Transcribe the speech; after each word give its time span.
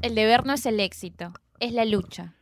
El 0.00 0.14
deber 0.14 0.46
no 0.46 0.52
es 0.52 0.64
el 0.64 0.78
éxito, 0.78 1.32
es 1.58 1.72
la 1.72 1.84
lucha. 1.84 2.34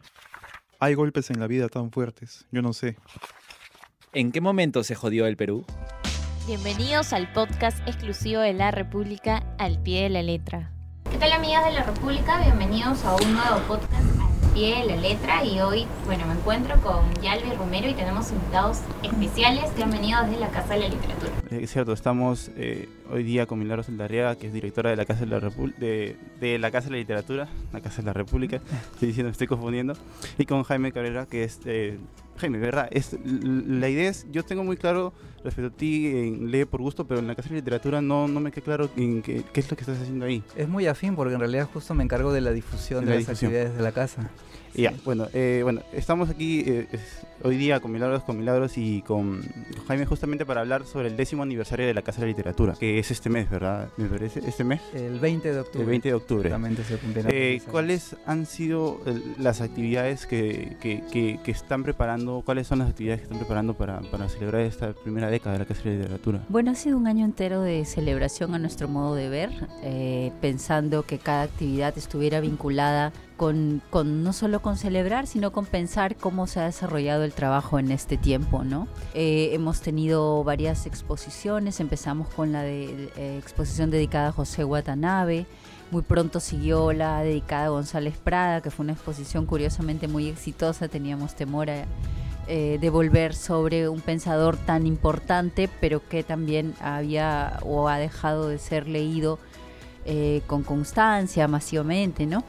Hay 0.79 0.93
golpes 0.93 1.31
en 1.31 1.41
la 1.41 1.47
vida 1.47 1.71
tan 1.71 1.91
fuertes, 1.91 2.45
yo 2.53 2.61
no 2.61 2.75
sé. 2.75 2.99
¿En 4.13 4.31
qué 4.31 4.43
momento 4.43 4.85
se 4.85 4.95
jodió 4.95 5.27
el 5.27 5.39
Perú? 5.39 5.65
Bienvenidos 6.47 7.15
al 7.15 7.33
podcast 7.33 7.79
exclusivo 7.89 8.43
de 8.43 8.53
La 8.53 8.73
República 8.73 9.43
al 9.59 9.83
pie 9.83 10.03
de 10.03 10.11
la 10.11 10.23
letra. 10.23 10.71
¿Qué 11.11 11.17
tal 11.17 11.33
amigas 11.33 11.65
de 11.65 11.73
La 11.73 11.83
República? 11.85 12.43
Bienvenidos 12.43 13.03
a 13.07 13.17
un 13.17 13.33
nuevo 13.33 13.59
podcast 13.67 14.05
al 14.21 14.53
pie 14.53 14.77
de 14.83 14.87
la 14.89 14.97
letra 14.97 15.43
y 15.43 15.59
hoy, 15.61 15.87
bueno, 16.05 16.27
me 16.27 16.35
encuentro 16.35 16.79
con 16.83 17.11
Yalvi 17.23 17.53
Romero 17.53 17.89
y 17.89 17.95
tenemos 17.95 18.31
invitados 18.33 18.81
especiales. 19.03 19.75
Bienvenidos 19.75 20.29
de 20.29 20.37
la 20.37 20.51
Casa 20.51 20.75
de 20.75 20.81
la 20.81 20.89
Literatura. 20.89 21.33
Eh, 21.51 21.61
Es 21.63 21.73
cierto, 21.73 21.93
estamos 21.93 22.51
eh, 22.57 22.89
hoy 23.11 23.23
día 23.23 23.47
con 23.47 23.59
Milagros 23.59 23.89
Eldarriaga, 23.89 24.37
que 24.37 24.47
es 24.49 24.53
directora 24.53 24.91
de 24.91 24.97
la 24.97 25.05
Casa 25.05 25.21
de 25.21 25.27
la, 25.27 25.41
Repu- 25.41 25.75
de, 25.77 26.17
de 26.41 26.59
la 26.59 26.71
Casa 26.71 26.87
de 26.87 26.93
la 26.93 26.99
Literatura, 26.99 27.49
la 27.73 27.81
Casa 27.81 28.03
de 28.03 28.07
la 28.07 28.13
República, 28.13 28.57
estoy 28.95 29.09
diciendo, 29.09 29.29
me 29.29 29.33
estoy 29.33 29.47
confundiendo, 29.47 29.95
y 30.39 30.45
con 30.47 30.63
Jaime 30.65 30.93
Cabrera, 30.93 31.27
que 31.27 31.45
es... 31.45 31.61
eh, 31.65 31.99
Jaime, 32.39 32.59
¿verdad? 32.59 32.89
Es, 32.91 33.17
la 33.25 33.89
idea 33.89 34.11
es, 34.11 34.27
yo 34.31 34.43
tengo 34.43 34.63
muy 34.63 34.77
claro 34.77 35.15
respecto 35.43 35.73
a 35.73 35.77
ti 35.79 36.07
en 36.09 36.51
Lee 36.51 36.67
por 36.67 36.83
gusto, 36.83 37.07
pero 37.07 37.19
en 37.21 37.27
la 37.27 37.35
Casa 37.35 37.49
de 37.49 37.55
la 37.55 37.61
Literatura 37.61 38.03
no, 38.03 38.29
no 38.29 38.41
me 38.41 38.53
queda 38.53 38.63
claro 38.63 38.91
en 38.95 39.23
qué, 39.23 39.43
qué 39.55 39.61
es 39.61 39.71
lo 39.71 39.77
que 39.79 39.81
estás 39.85 39.99
haciendo 40.03 40.27
ahí. 40.27 40.43
Es 40.55 40.69
muy 40.69 40.87
afín 40.87 41.17
porque 41.17 41.33
en 41.33 41.41
realidad 41.41 41.67
justo 41.73 41.95
me 41.95 42.05
encargo 42.05 42.35
de 42.35 42.43
la 42.43 42.51
difusión 42.51 43.07
De 43.07 43.07
de, 43.07 43.11
la 43.13 43.17
las 43.21 43.27
difusión. 43.27 43.49
actividades 43.53 43.77
de 43.79 43.83
la 43.83 43.93
casa. 43.93 44.31
Y 44.77 44.83
Ya, 44.83 44.93
bueno, 45.05 45.27
eh, 45.33 45.61
bueno, 45.63 45.81
estamos 45.93 46.29
aquí 46.29 46.61
eh, 46.67 46.87
es- 46.93 47.27
hoy 47.43 47.57
día 47.57 47.81
con 47.81 47.93
Milagros, 47.93 48.23
con 48.25 48.37
Milagros 48.39 48.77
y 48.77 49.03
con, 49.03 49.41
Jaime 49.89 50.05
justamente 50.07 50.45
para 50.45 50.61
hablar 50.63 50.85
sobre 50.87 51.09
el 51.09 51.17
décimo 51.17 51.43
aniversario 51.45 51.87
de 51.87 51.95
la 51.95 52.03
Casa 52.03 52.21
de 52.21 52.27
la 52.27 52.31
Literatura, 52.31 52.75
que 52.79 52.99
es 52.99 53.11
este 53.11 53.31
mes, 53.31 53.49
¿verdad? 53.49 53.89
Me 53.97 54.07
parece, 54.09 54.41
este 54.47 54.65
mes, 54.65 54.81
El 54.95 55.19
20 55.21 55.53
de 55.53 55.61
octubre. 55.61 55.83
el 55.85 55.89
20 55.89 56.09
de 56.09 56.15
octubre. 56.15 56.49
Exactamente, 56.49 56.85
se 56.85 56.97
cumplen 56.99 57.27
Eh. 57.31 57.63
¿Cuáles 57.71 58.17
han 58.27 58.45
sido 58.47 59.01
las 59.39 59.61
actividades 59.63 60.27
que, 60.27 60.77
que, 60.81 61.03
que- 61.11 61.39
que 61.43 61.51
están 61.51 61.83
preparando? 61.83 62.43
¿Cuáles 62.45 62.67
son 62.67 62.81
las 62.81 62.91
actividades 62.91 63.21
que 63.21 63.25
están 63.25 63.39
preparando 63.39 63.75
para, 63.75 64.01
para 64.11 64.29
celebrar 64.29 64.63
esta 64.63 64.93
primera 64.93 65.31
década 65.31 65.55
de 65.55 65.59
la 65.61 65.65
Casa 65.65 65.83
de 65.85 65.91
la 65.91 65.97
Literatura? 65.99 66.45
Bueno, 66.49 66.71
ha 66.71 66.75
sido 66.75 66.97
un 66.99 67.07
año 67.07 67.25
entero 67.25 67.63
de 67.63 67.85
celebración 67.85 68.55
a 68.55 68.59
nuestro 68.59 68.89
modo 68.89 69.15
de 69.15 69.29
ver, 69.31 69.51
eh, 69.83 70.33
pensando 70.41 71.05
que 71.05 71.19
cada 71.19 71.43
actividad 71.43 71.97
estuviera 71.97 72.41
vinculada 72.41 73.13
con, 73.37 73.83
con 73.91 74.23
no 74.23 74.33
solo 74.33 74.61
con 74.61 74.77
celebrar, 74.77 75.27
sino 75.27 75.53
con 75.53 75.67
pensar 75.67 76.17
cómo 76.17 76.47
se 76.47 76.61
ha 76.61 76.65
desarrollado 76.65 77.25
el 77.25 77.33
trabajo 77.33 77.79
en 77.79 77.91
este 77.91 78.17
tiempo, 78.17 78.65
¿no? 78.65 78.89
Eh, 79.15 79.51
hemos 79.53 79.81
tenido 79.81 80.43
varias 80.45 80.87
exposiciones, 80.87 81.81
empezamos 81.81 82.29
con 82.29 82.53
la 82.53 82.63
de, 82.63 83.11
eh, 83.17 83.39
exposición 83.39 83.91
dedicada 83.91 84.29
a 84.29 84.33
José 84.33 84.65
Watanabe, 84.65 85.47
muy 85.91 86.03
pronto 86.03 86.41
siguió 86.41 86.93
la 86.93 87.23
dedicada 87.23 87.67
a 87.67 87.71
González 87.71 88.17
Prada, 88.17 88.61
que 88.61 88.71
fue 88.71 88.85
una 88.85 88.95
exposición 88.95 89.47
curiosamente 89.47 90.09
muy 90.09 90.29
exitosa, 90.29 90.89
teníamos 90.89 91.35
temor 91.35 91.71
a 91.71 91.85
eh, 92.49 92.79
de 92.81 92.91
volver 92.91 93.35
sobre 93.35 93.89
un 93.89 94.01
pensador 94.01 94.57
tan 94.57 94.87
importante, 94.87 95.69
pero 95.81 96.07
que 96.09 96.23
también 96.23 96.75
había 96.81 97.59
o 97.63 97.89
ha 97.89 97.99
dejado 97.99 98.49
de 98.49 98.59
ser 98.59 98.87
leído 98.87 99.41
eh, 100.05 100.43
con 100.47 100.63
constancia, 100.63 101.49
masivamente, 101.49 102.25
¿no? 102.25 102.45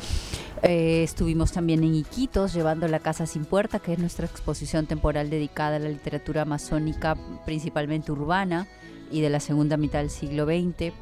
Eh, 0.64 1.04
estuvimos 1.04 1.52
también 1.52 1.84
en 1.84 1.94
Iquitos 1.94 2.54
llevando 2.54 2.88
La 2.88 3.00
Casa 3.00 3.26
Sin 3.26 3.46
Puerta, 3.46 3.80
que 3.80 3.94
es 3.94 4.00
nuestra 4.00 4.26
exposición 4.26 4.88
temporal 4.88 5.30
dedicada 5.30 5.76
a 5.76 5.80
la 5.80 5.90
literatura 5.90 6.42
amazónica, 6.42 7.16
principalmente 7.46 8.12
urbana 8.12 8.68
y 9.12 9.22
de 9.22 9.30
la 9.30 9.40
segunda 9.40 9.78
mitad 9.78 10.00
del 10.00 10.10
siglo 10.10 10.46
XX. 10.46 10.94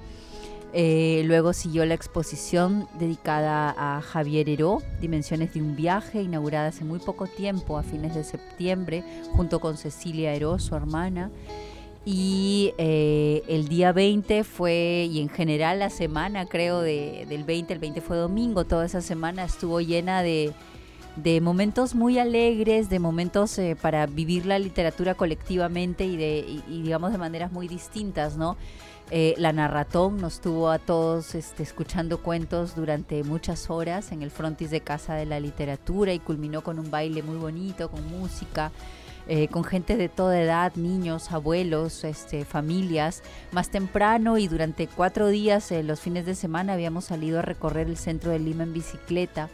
Eh, 0.77 1.23
luego 1.25 1.53
siguió 1.53 1.85
la 1.85 1.93
exposición 1.93 2.89
dedicada 2.99 3.73
a 3.77 4.01
Javier 4.01 4.49
Heró, 4.49 4.81
Dimensiones 4.99 5.53
de 5.53 5.61
un 5.61 5.77
viaje, 5.77 6.21
inaugurada 6.21 6.67
hace 6.67 6.83
muy 6.83 6.99
poco 6.99 7.27
tiempo, 7.27 7.77
a 7.77 7.83
fines 7.83 8.13
de 8.13 8.25
septiembre, 8.25 9.03
junto 9.31 9.61
con 9.61 9.77
Cecilia 9.77 10.33
Heró, 10.33 10.59
su 10.59 10.75
hermana. 10.75 11.31
Y 12.07 12.73
eh, 12.77 13.41
el 13.47 13.67
día 13.67 13.91
20 13.91 14.43
fue, 14.43 15.09
y 15.11 15.19
en 15.21 15.29
general 15.29 15.79
la 15.79 15.89
semana 15.89 16.45
creo 16.45 16.81
de- 16.81 17.25
del 17.27 17.43
20, 17.43 17.73
el 17.73 17.79
20 17.79 17.99
fue 18.01 18.17
domingo, 18.17 18.63
toda 18.65 18.85
esa 18.85 19.01
semana 19.01 19.43
estuvo 19.43 19.81
llena 19.81 20.21
de, 20.21 20.53
de 21.15 21.41
momentos 21.41 21.95
muy 21.95 22.19
alegres, 22.19 22.89
de 22.89 22.99
momentos 22.99 23.57
eh, 23.57 23.75
para 23.81 24.05
vivir 24.05 24.45
la 24.45 24.59
literatura 24.59 25.15
colectivamente 25.15 26.05
y, 26.05 26.15
de, 26.15 26.45
y- 26.69 26.83
digamos 26.83 27.11
de 27.11 27.17
maneras 27.17 27.51
muy 27.51 27.67
distintas, 27.67 28.37
¿no? 28.37 28.55
Eh, 29.11 29.33
la 29.37 29.51
Narratón 29.53 30.17
nos 30.17 30.41
tuvo 30.41 30.69
a 30.69 30.77
todos 30.79 31.33
este, 31.35 31.61
escuchando 31.63 32.19
cuentos 32.23 32.75
durante 32.75 33.23
muchas 33.23 33.69
horas 33.69 34.11
en 34.11 34.21
el 34.23 34.29
frontis 34.31 34.69
de 34.71 34.81
Casa 34.81 35.13
de 35.15 35.25
la 35.27 35.39
Literatura 35.39 36.11
y 36.13 36.19
culminó 36.19 36.63
con 36.63 36.77
un 36.79 36.89
baile 36.89 37.21
muy 37.23 37.37
bonito, 37.37 37.89
con 37.89 38.07
música, 38.09 38.71
eh, 39.27 39.47
con 39.47 39.63
gente 39.63 39.97
de 39.97 40.09
toda 40.09 40.41
edad, 40.41 40.73
niños, 40.75 41.31
abuelos, 41.31 42.03
este, 42.03 42.45
familias. 42.45 43.23
Más 43.51 43.69
temprano 43.69 44.37
y 44.37 44.47
durante 44.47 44.87
cuatro 44.87 45.27
días, 45.29 45.71
eh, 45.71 45.83
los 45.83 45.99
fines 45.99 46.25
de 46.25 46.35
semana, 46.35 46.73
habíamos 46.73 47.05
salido 47.05 47.39
a 47.39 47.41
recorrer 47.41 47.87
el 47.87 47.97
centro 47.97 48.31
de 48.31 48.39
Lima 48.39 48.63
en 48.63 48.73
bicicleta, 48.73 49.49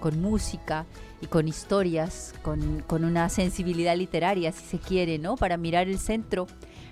con 0.00 0.20
música 0.20 0.86
y 1.20 1.26
con 1.26 1.48
historias, 1.48 2.34
con, 2.42 2.82
con 2.86 3.04
una 3.04 3.28
sensibilidad 3.28 3.96
literaria, 3.96 4.52
si 4.52 4.64
se 4.64 4.78
quiere, 4.78 5.18
¿no? 5.18 5.36
Para 5.36 5.56
mirar 5.56 5.88
el 5.88 5.98
centro 5.98 6.46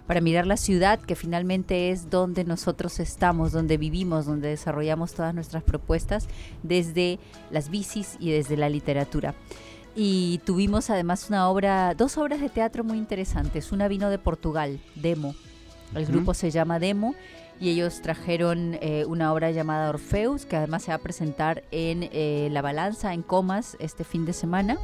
para 0.07 0.21
mirar 0.21 0.47
la 0.47 0.57
ciudad, 0.57 1.01
que 1.01 1.17
finalmente 1.17 1.91
es 1.91 2.11
donde 2.11 2.45
nosotros 2.45 3.01
estamos, 3.01 3.53
donde 3.53 3.77
vivimos, 3.77 4.27
donde 4.27 4.49
desarrollamos 4.49 5.15
todas 5.15 5.35
nuestras 5.35 5.63
propuestas, 5.63 6.29
desde 6.63 7.19
las 7.51 7.71
bicis 7.71 8.17
y 8.21 8.31
desde 8.31 8.57
la 8.57 8.69
literatura. 8.69 9.35
Y 9.97 10.39
tuvimos 10.45 10.91
además 10.91 11.27
una 11.31 11.49
obra, 11.49 11.95
dos 11.95 12.19
obras 12.19 12.41
de 12.41 12.51
teatro 12.51 12.85
muy 12.85 12.99
interesantes. 12.99 13.73
Una 13.73 13.89
vino 13.89 14.11
de 14.11 14.19
Portugal, 14.19 14.79
Demo. 14.95 15.35
El 15.95 16.05
grupo 16.05 16.35
se 16.35 16.51
llama 16.51 16.79
Demo 16.79 17.15
y 17.59 17.71
ellos 17.71 18.03
trajeron 18.03 18.77
eh, 18.83 19.07
una 19.07 19.33
obra 19.33 19.51
llamada 19.51 19.89
Orfeus, 19.89 20.45
que 20.45 20.57
además 20.57 20.83
se 20.83 20.91
va 20.91 20.97
a 20.97 20.99
presentar 20.99 21.63
en 21.71 22.11
eh, 22.13 22.49
La 22.53 22.61
Balanza, 22.61 23.15
en 23.15 23.23
Comas, 23.23 23.77
este 23.81 24.05
fin 24.05 24.27
de 24.27 24.35
semana 24.35 24.77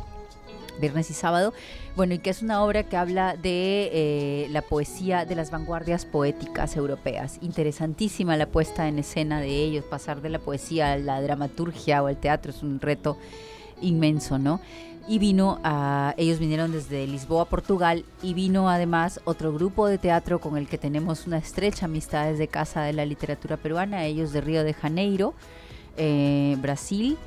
viernes 0.81 1.11
y 1.11 1.15
sábado, 1.15 1.53
bueno, 1.97 2.15
y 2.15 2.19
que 2.19 2.31
es 2.31 2.43
una 2.43 2.63
obra 2.63 2.85
que 2.85 2.97
habla 2.97 3.37
de 3.37 3.91
eh, 3.93 4.49
la 4.51 4.63
poesía 4.63 5.25
de 5.25 5.35
las 5.35 5.51
vanguardias 5.51 6.07
poéticas 6.07 6.77
europeas. 6.77 7.39
Interesantísima 7.43 8.37
la 8.37 8.47
puesta 8.47 8.89
en 8.89 8.99
escena 8.99 9.41
de 9.41 9.51
ellos, 9.51 9.85
pasar 9.85 10.23
de 10.23 10.31
la 10.31 10.39
poesía 10.39 10.93
a 10.93 10.97
la 10.97 11.21
dramaturgia 11.21 12.03
o 12.03 12.07
al 12.07 12.17
teatro 12.17 12.53
es 12.53 12.63
un 12.63 12.81
reto 12.81 13.19
inmenso, 13.81 14.39
¿no? 14.39 14.61
Y 15.09 15.19
vino 15.19 15.59
a, 15.65 16.15
ellos 16.17 16.39
vinieron 16.39 16.71
desde 16.71 17.07
Lisboa, 17.07 17.47
Portugal, 17.47 18.05
y 18.23 18.35
vino 18.35 18.69
además 18.69 19.21
otro 19.25 19.53
grupo 19.53 19.87
de 19.87 19.99
teatro 19.99 20.41
con 20.41 20.57
el 20.57 20.69
que 20.69 20.79
tenemos 20.79 21.27
una 21.27 21.39
estrecha 21.39 21.87
amistad 21.87 22.27
desde 22.27 22.47
Casa 22.47 22.83
de 22.83 22.93
la 22.93 23.05
Literatura 23.05 23.57
Peruana, 23.57 24.05
ellos 24.05 24.33
de 24.33 24.41
Río 24.41 24.63
de 24.63 24.75
Janeiro, 24.75 25.35
eh, 25.97 26.57
Brasil, 26.61 27.19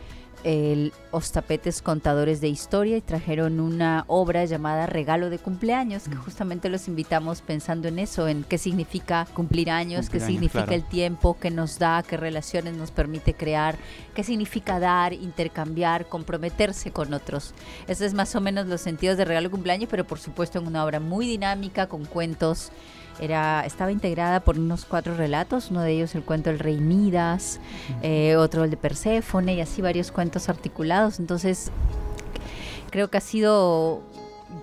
el 0.45 0.93
Os 1.09 1.31
Tapetes 1.31 1.81
Contadores 1.81 2.39
de 2.39 2.47
Historia 2.47 2.97
y 2.97 3.01
trajeron 3.01 3.59
una 3.59 4.05
obra 4.07 4.45
llamada 4.45 4.85
Regalo 4.85 5.31
de 5.31 5.39
Cumpleaños, 5.39 6.07
que 6.07 6.15
justamente 6.15 6.69
los 6.69 6.87
invitamos 6.87 7.41
pensando 7.41 7.87
en 7.87 7.97
eso, 7.97 8.27
en 8.27 8.43
qué 8.43 8.59
significa 8.59 9.27
cumplir 9.33 9.71
años, 9.71 10.07
qué 10.07 10.17
años, 10.17 10.27
significa 10.27 10.65
claro. 10.65 10.83
el 10.83 10.83
tiempo, 10.83 11.35
qué 11.41 11.49
nos 11.49 11.79
da, 11.79 12.03
qué 12.03 12.15
relaciones 12.15 12.75
nos 12.75 12.91
permite 12.91 13.33
crear, 13.33 13.75
qué 14.13 14.23
significa 14.23 14.79
dar, 14.79 15.13
intercambiar, 15.13 16.05
comprometerse 16.07 16.91
con 16.91 17.13
otros. 17.15 17.55
Esos 17.87 18.01
es 18.01 18.13
más 18.13 18.35
o 18.35 18.41
menos 18.41 18.67
los 18.67 18.81
sentidos 18.81 19.17
de 19.17 19.25
Regalo 19.25 19.49
de 19.49 19.51
Cumpleaños, 19.51 19.89
pero 19.89 20.05
por 20.05 20.19
supuesto 20.19 20.59
en 20.59 20.67
una 20.67 20.85
obra 20.85 20.99
muy 20.99 21.25
dinámica, 21.27 21.87
con 21.87 22.05
cuentos 22.05 22.71
era, 23.19 23.65
estaba 23.65 23.91
integrada 23.91 24.39
por 24.41 24.57
unos 24.59 24.85
cuatro 24.85 25.15
relatos, 25.15 25.71
uno 25.71 25.81
de 25.81 25.91
ellos 25.91 26.15
el 26.15 26.23
cuento 26.23 26.49
del 26.49 26.59
rey 26.59 26.77
Midas, 26.77 27.59
eh, 28.01 28.35
otro 28.35 28.63
el 28.63 28.69
de 28.69 28.77
Perséfone 28.77 29.55
y 29.55 29.61
así 29.61 29.81
varios 29.81 30.11
cuentos 30.11 30.49
articulados. 30.49 31.19
Entonces, 31.19 31.71
creo 32.91 33.09
que 33.09 33.17
ha 33.17 33.21
sido 33.21 34.01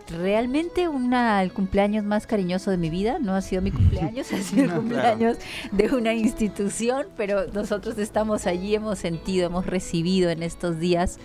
realmente 0.08 0.88
una, 0.88 1.42
el 1.42 1.52
cumpleaños 1.52 2.04
más 2.04 2.26
cariñoso 2.26 2.70
de 2.70 2.76
mi 2.76 2.90
vida. 2.90 3.18
No 3.20 3.34
ha 3.34 3.40
sido 3.42 3.62
mi 3.62 3.70
cumpleaños, 3.70 4.32
ha 4.32 4.38
sido 4.38 4.62
el 4.62 4.68
Claro. 4.68 4.80
cumpleaños 4.82 5.36
de 5.70 5.88
una 5.94 6.14
institución, 6.14 7.06
pero 7.16 7.46
nosotros 7.52 7.98
estamos 7.98 8.46
allí, 8.46 8.74
hemos 8.74 8.98
sentido, 8.98 9.46
hemos 9.46 9.66
recibido 9.66 10.30
en 10.30 10.42
estos 10.42 10.78
días 10.78 11.18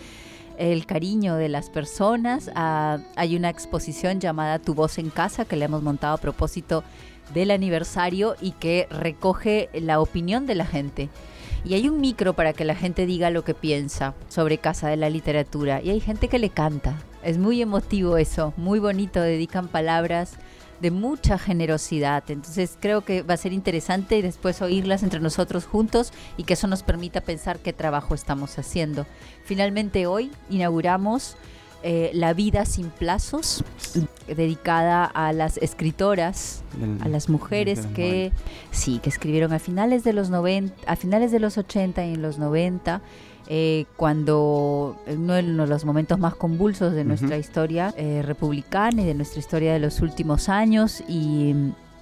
el 0.57 0.85
cariño 0.85 1.35
de 1.35 1.49
las 1.49 1.69
personas. 1.69 2.49
Ah, 2.55 2.97
hay 3.15 3.35
una 3.35 3.49
exposición 3.49 4.19
llamada 4.19 4.59
Tu 4.59 4.73
voz 4.73 4.97
en 4.97 5.09
casa 5.11 5.45
que 5.45 5.55
le 5.55 5.65
hemos 5.65 5.83
montado 5.83 6.15
a 6.15 6.17
propósito 6.17 6.83
del 7.33 7.51
aniversario 7.51 8.35
y 8.41 8.51
que 8.51 8.87
recoge 8.89 9.69
la 9.73 9.99
opinión 9.99 10.45
de 10.45 10.55
la 10.55 10.65
gente. 10.65 11.09
Y 11.65 11.73
hay 11.73 11.89
un 11.89 11.99
micro 11.99 12.33
para 12.33 12.53
que 12.53 12.65
la 12.65 12.75
gente 12.75 13.05
diga 13.05 13.29
lo 13.29 13.43
que 13.43 13.53
piensa 13.53 14.13
sobre 14.29 14.57
Casa 14.57 14.87
de 14.87 14.97
la 14.97 15.09
Literatura. 15.09 15.81
Y 15.81 15.89
hay 15.89 15.99
gente 15.99 16.27
que 16.27 16.39
le 16.39 16.49
canta. 16.49 16.95
Es 17.23 17.37
muy 17.37 17.61
emotivo 17.61 18.17
eso, 18.17 18.53
muy 18.55 18.79
bonito. 18.79 19.19
Dedican 19.19 19.67
palabras 19.67 20.37
de 20.79 20.91
mucha 20.91 21.37
generosidad. 21.37 22.23
Entonces 22.29 22.77
creo 22.79 23.01
que 23.01 23.21
va 23.21 23.33
a 23.33 23.37
ser 23.37 23.53
interesante 23.53 24.21
después 24.21 24.61
oírlas 24.61 25.03
entre 25.03 25.19
nosotros 25.19 25.65
juntos 25.65 26.13
y 26.37 26.43
que 26.43 26.53
eso 26.53 26.67
nos 26.67 26.83
permita 26.83 27.21
pensar 27.21 27.59
qué 27.59 27.73
trabajo 27.73 28.15
estamos 28.15 28.57
haciendo. 28.59 29.05
Finalmente 29.43 30.07
hoy 30.07 30.31
inauguramos 30.49 31.35
eh, 31.83 32.11
La 32.13 32.33
vida 32.33 32.65
sin 32.65 32.89
plazos, 32.89 33.63
dedicada 34.35 35.05
a 35.05 35.33
las 35.33 35.57
escritoras, 35.57 36.63
Del- 36.79 37.01
a 37.01 37.07
las 37.07 37.29
mujeres 37.29 37.85
que 37.95 38.31
sí, 38.71 38.99
que 38.99 39.09
escribieron 39.09 39.53
a 39.53 39.59
finales 39.59 40.03
de 40.03 40.13
los 40.13 40.29
90, 40.29 40.73
a 40.91 40.95
finales 40.95 41.31
de 41.31 41.39
los 41.39 41.57
80 41.57 42.05
y 42.05 42.13
en 42.15 42.21
los 42.21 42.37
90. 42.39 43.01
eh, 43.49 43.85
cuando 43.95 44.97
uno 45.07 45.33
de 45.35 45.41
los 45.43 45.85
momentos 45.85 46.19
más 46.19 46.35
convulsos 46.35 46.91
de 46.91 47.05
nuestra 47.05 47.37
historia 47.37 47.93
eh, 47.95 48.21
republicana 48.21 49.03
y 49.03 49.05
de 49.05 49.13
nuestra 49.13 49.39
historia 49.39 49.71
de 49.71 49.79
los 49.79 50.01
últimos 50.01 50.49
años 50.49 51.01
y 51.07 51.53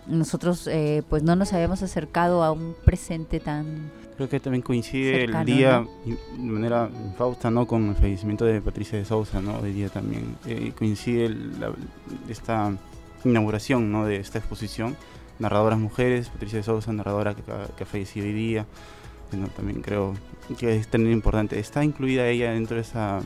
nosotros 0.07 0.67
eh, 0.67 1.03
pues 1.09 1.23
no 1.23 1.35
nos 1.35 1.53
habíamos 1.53 1.81
acercado 1.83 2.43
a 2.43 2.51
un 2.51 2.75
presente 2.85 3.39
tan 3.39 3.91
Creo 4.17 4.29
que 4.29 4.39
también 4.39 4.61
coincide 4.61 5.19
Cercano, 5.21 5.39
el 5.41 5.45
día 5.45 5.85
¿no? 6.05 6.15
de 6.37 6.51
manera 6.51 6.89
infausta, 7.05 7.51
¿no? 7.51 7.67
Con 7.67 7.89
el 7.89 7.95
fallecimiento 7.95 8.45
de 8.45 8.61
Patricia 8.61 8.97
de 8.97 9.03
Sousa, 9.03 9.41
¿no? 9.41 9.59
Hoy 9.59 9.73
día 9.73 9.89
también 9.89 10.37
eh, 10.45 10.71
coincide 10.77 11.25
el- 11.25 11.59
la- 11.59 11.73
esta 12.29 12.71
inauguración, 13.25 13.91
¿no? 13.91 14.05
De 14.05 14.15
esta 14.17 14.37
exposición. 14.39 14.95
Narradoras 15.37 15.77
mujeres, 15.79 16.29
Patricia 16.29 16.59
de 16.59 16.63
Sousa, 16.63 16.93
narradora 16.93 17.33
que, 17.35 17.41
que 17.41 17.83
ha 17.83 17.85
fallecido 17.85 18.25
hoy 18.25 18.31
día. 18.33 18.65
Bueno, 19.31 19.49
también 19.49 19.81
creo 19.81 20.13
que 20.57 20.77
es 20.77 20.87
también 20.87 21.11
importante. 21.13 21.59
¿Está 21.59 21.83
incluida 21.83 22.25
ella 22.27 22.51
dentro 22.53 22.75
de 22.77 22.83
esa 22.83 23.19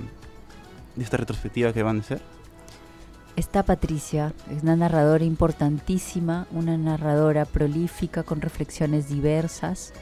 de 0.96 1.04
esta 1.04 1.18
retrospectiva 1.18 1.72
que 1.72 1.84
van 1.84 1.98
a 1.98 2.00
hacer? 2.00 2.20
Está 3.40 3.64
Patricia, 3.64 4.34
es 4.52 4.64
una 4.64 4.76
narradora 4.76 5.24
importantísima, 5.24 6.46
una 6.52 6.78
narradora 6.78 7.46
prolífica 7.46 8.24
con 8.24 8.42
reflexiones 8.42 9.08
diversas. 9.08 9.94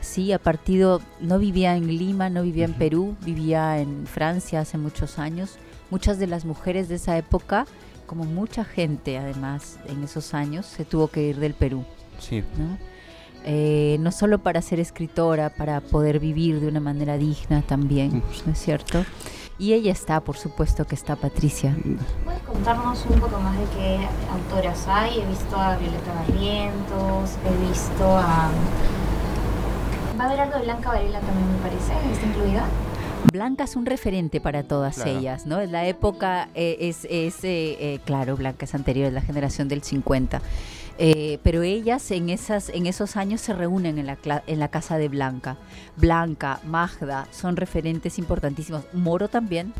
Sí, 0.00 0.30
ha 0.30 0.38
partido, 0.38 1.02
no 1.18 1.40
vivía 1.40 1.74
en 1.74 1.88
Lima, 1.88 2.30
no 2.30 2.44
vivía 2.44 2.66
en. 2.66 2.74
Perú, 2.74 3.16
vivía 3.24 3.80
en 3.80 4.06
Francia 4.06 4.60
hace 4.60 4.78
muchos 4.78 5.18
años. 5.18 5.56
Muchas 5.90 6.20
de 6.20 6.28
las 6.28 6.44
mujeres 6.44 6.88
de 6.88 6.94
esa 6.94 7.18
época, 7.18 7.66
como 8.06 8.22
mucha 8.22 8.64
gente 8.64 9.18
además 9.18 9.80
en 9.88 10.04
esos 10.04 10.32
años, 10.32 10.64
se 10.64 10.84
tuvo 10.84 11.08
que 11.08 11.24
ir 11.24 11.40
del 11.40 11.54
Perú. 11.54 11.84
Sí. 12.20 12.44
¿no? 12.56 12.78
Eh, 13.44 13.96
no 13.98 14.12
solo 14.12 14.38
para 14.38 14.62
ser 14.62 14.78
escritora, 14.78 15.50
para 15.50 15.80
poder 15.80 16.20
vivir 16.20 16.60
de 16.60 16.68
una 16.68 16.78
manera 16.78 17.18
digna 17.18 17.60
también, 17.62 18.22
¿no 18.46 18.52
es 18.52 18.58
cierto? 18.60 19.04
Y 19.58 19.72
ella 19.72 19.90
está, 19.90 20.20
por 20.20 20.36
supuesto 20.36 20.86
que 20.86 20.94
está 20.94 21.16
Patricia. 21.16 21.76
¿Puedes 22.24 22.42
contarnos 22.42 23.04
un 23.06 23.18
poco 23.18 23.40
más 23.40 23.58
de 23.58 23.64
qué 23.76 23.98
autoras 24.32 24.86
hay? 24.86 25.18
He 25.20 25.26
visto 25.26 25.56
a 25.56 25.76
Violeta 25.76 26.12
Barrientos, 26.14 27.30
he 27.44 27.68
visto 27.68 28.04
a... 28.16 28.50
Va 30.18 30.24
a 30.24 30.26
haber 30.28 30.40
algo 30.40 30.58
de 30.58 30.62
Blanca 30.64 30.90
Varela 30.90 31.20
también, 31.20 31.52
me 31.52 31.58
parece, 31.58 31.92
¿está 32.12 32.26
incluida? 32.26 32.64
Blanca 33.32 33.64
es 33.64 33.74
un 33.74 33.84
referente 33.84 34.40
para 34.40 34.62
todas 34.62 34.94
Claro. 34.96 35.10
ellas, 35.18 35.44
¿no? 35.44 35.58
Es 35.58 35.70
la 35.70 35.86
época, 35.86 36.48
eh, 36.54 36.76
es, 36.80 37.04
es 37.10 37.42
eh, 37.44 37.76
eh, 37.80 38.00
claro, 38.04 38.36
Blanca 38.36 38.64
es 38.64 38.74
anterior, 38.76 39.08
es 39.08 39.12
la 39.12 39.22
generación 39.22 39.66
del 39.68 39.82
50. 39.82 40.40
Eh, 41.00 41.38
pero 41.44 41.62
ellas 41.62 42.10
en, 42.10 42.28
esas, 42.28 42.70
en 42.70 42.86
esos 42.86 43.16
años 43.16 43.40
se 43.40 43.52
reúnen 43.54 43.98
en 43.98 44.06
la, 44.06 44.18
en 44.46 44.58
la 44.58 44.68
casa 44.68 44.98
de 44.98 45.08
Blanca. 45.08 45.56
Blanca, 45.96 46.60
Magda, 46.64 47.28
son 47.30 47.56
referentes 47.56 48.18
importantísimos. 48.18 48.82
Moro 48.92 49.28
también, 49.28 49.72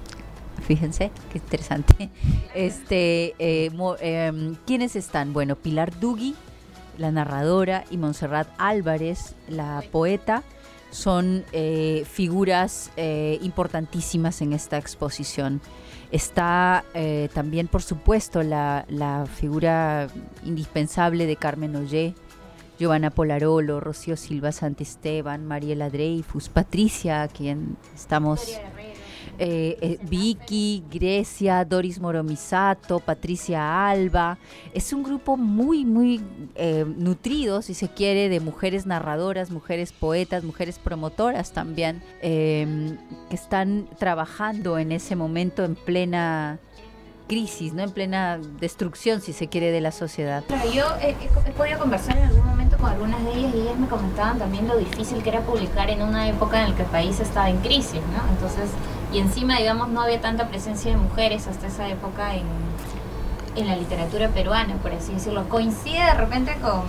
fíjense, 0.67 1.11
qué 1.32 1.38
interesante. 1.38 2.11
Este, 2.55 3.35
eh, 3.38 3.70
Mo- 3.70 3.97
em, 4.00 4.56
¿Quiénes 4.67 4.97
están? 4.97 5.32
Bueno, 5.32 5.55
Pilar 5.56 5.99
Dugui, 6.00 6.35
la 6.97 7.12
narradora, 7.12 7.85
y 7.91 7.97
Montserrat 7.99 8.49
Álvarez, 8.59 9.35
la 9.49 9.82
poeta 9.93 10.43
son 10.90 11.44
eh, 11.52 12.05
figuras 12.11 12.90
eh, 12.96 13.38
importantísimas 13.43 14.40
en 14.43 14.52
esta 14.52 14.79
exposición. 14.79 15.61
Está 16.11 16.85
eh, 16.94 17.29
también, 17.35 17.69
por 17.69 17.82
supuesto, 17.82 18.43
la, 18.43 18.87
la 18.88 19.26
figura 19.26 20.08
indispensable 20.44 21.26
de 21.26 21.37
Carmen 21.37 21.76
Ollé, 21.76 22.14
Giovanna 22.79 23.11
Polarolo, 23.11 23.81
Rocío 23.81 24.17
Silva 24.17 24.52
Santisteban, 24.52 25.44
Mariela 25.46 25.90
Dreyfus, 25.90 26.49
Patricia, 26.49 27.23
a 27.23 27.29
quien 27.29 27.76
estamos... 27.94 28.58
eh, 29.38 29.76
eh, 29.81 29.99
Vicky, 30.02 30.85
Grecia, 30.90 31.64
Doris 31.64 32.00
Moromisato, 32.00 33.00
Patricia 33.00 33.88
Alba. 33.88 34.38
Es 34.75 34.93
un 34.93 35.02
grupo 35.02 35.37
muy, 35.37 35.85
muy 35.85 36.20
eh, 36.56 36.85
nutrido, 36.85 37.62
si 37.62 37.75
se 37.75 37.88
quiere, 37.88 38.29
de 38.29 38.40
mujeres 38.40 38.87
narradoras, 38.87 39.50
mujeres 39.50 39.93
poetas, 39.93 40.44
mujeres 40.44 40.79
promotoras 40.79 41.52
también, 41.52 42.02
eh, 42.20 42.96
que 43.29 43.37
están 43.37 43.88
trabajando 43.99 44.79
en 44.79 44.93
ese 44.93 45.17
momento 45.17 45.64
en 45.64 45.76
plena 45.76 46.58
crisis, 47.29 47.75
¿no? 47.75 47.82
En 47.82 47.93
plena 47.93 48.41
destrucción, 48.58 49.20
si 49.20 49.32
se 49.32 49.49
quiere, 49.49 49.70
de 49.70 49.81
la 49.81 49.93
sociedad. 49.93 50.43
Yo 50.75 50.84
he 51.00 51.52
podido 51.52 51.79
conversar 51.79 52.17
en 52.17 52.25
algún 52.25 52.44
momento 52.44 52.68
algunas 52.86 53.25
de 53.25 53.32
ellas 53.34 53.54
y 53.54 53.60
ellas 53.60 53.78
me 53.78 53.88
comentaban 53.88 54.38
también 54.38 54.69
lo 54.69 54.76
difícil 54.76 55.22
que 55.22 55.30
era 55.30 55.40
publicar 55.40 55.90
en 55.90 56.02
una 56.02 56.28
época 56.28 56.62
en 56.62 56.70
la 56.70 56.76
que 56.76 56.82
el 56.82 56.88
país 56.88 57.19
estaba 57.20 57.50
en 57.50 57.58
crisis, 57.58 58.00
¿no? 58.12 58.28
Entonces, 58.30 58.70
y 59.12 59.19
encima, 59.19 59.56
digamos, 59.56 59.88
no 59.88 60.02
había 60.02 60.20
tanta 60.20 60.48
presencia 60.48 60.90
de 60.92 60.96
mujeres 60.96 61.46
hasta 61.48 61.66
esa 61.66 61.88
época 61.88 62.34
en, 62.34 62.46
en 63.56 63.66
la 63.66 63.76
literatura 63.76 64.28
peruana, 64.28 64.75
por 64.76 64.92
así 64.92 65.12
decirlo. 65.12 65.48
Coincide 65.48 66.04
de 66.04 66.14
repente 66.14 66.56
con, 66.60 66.82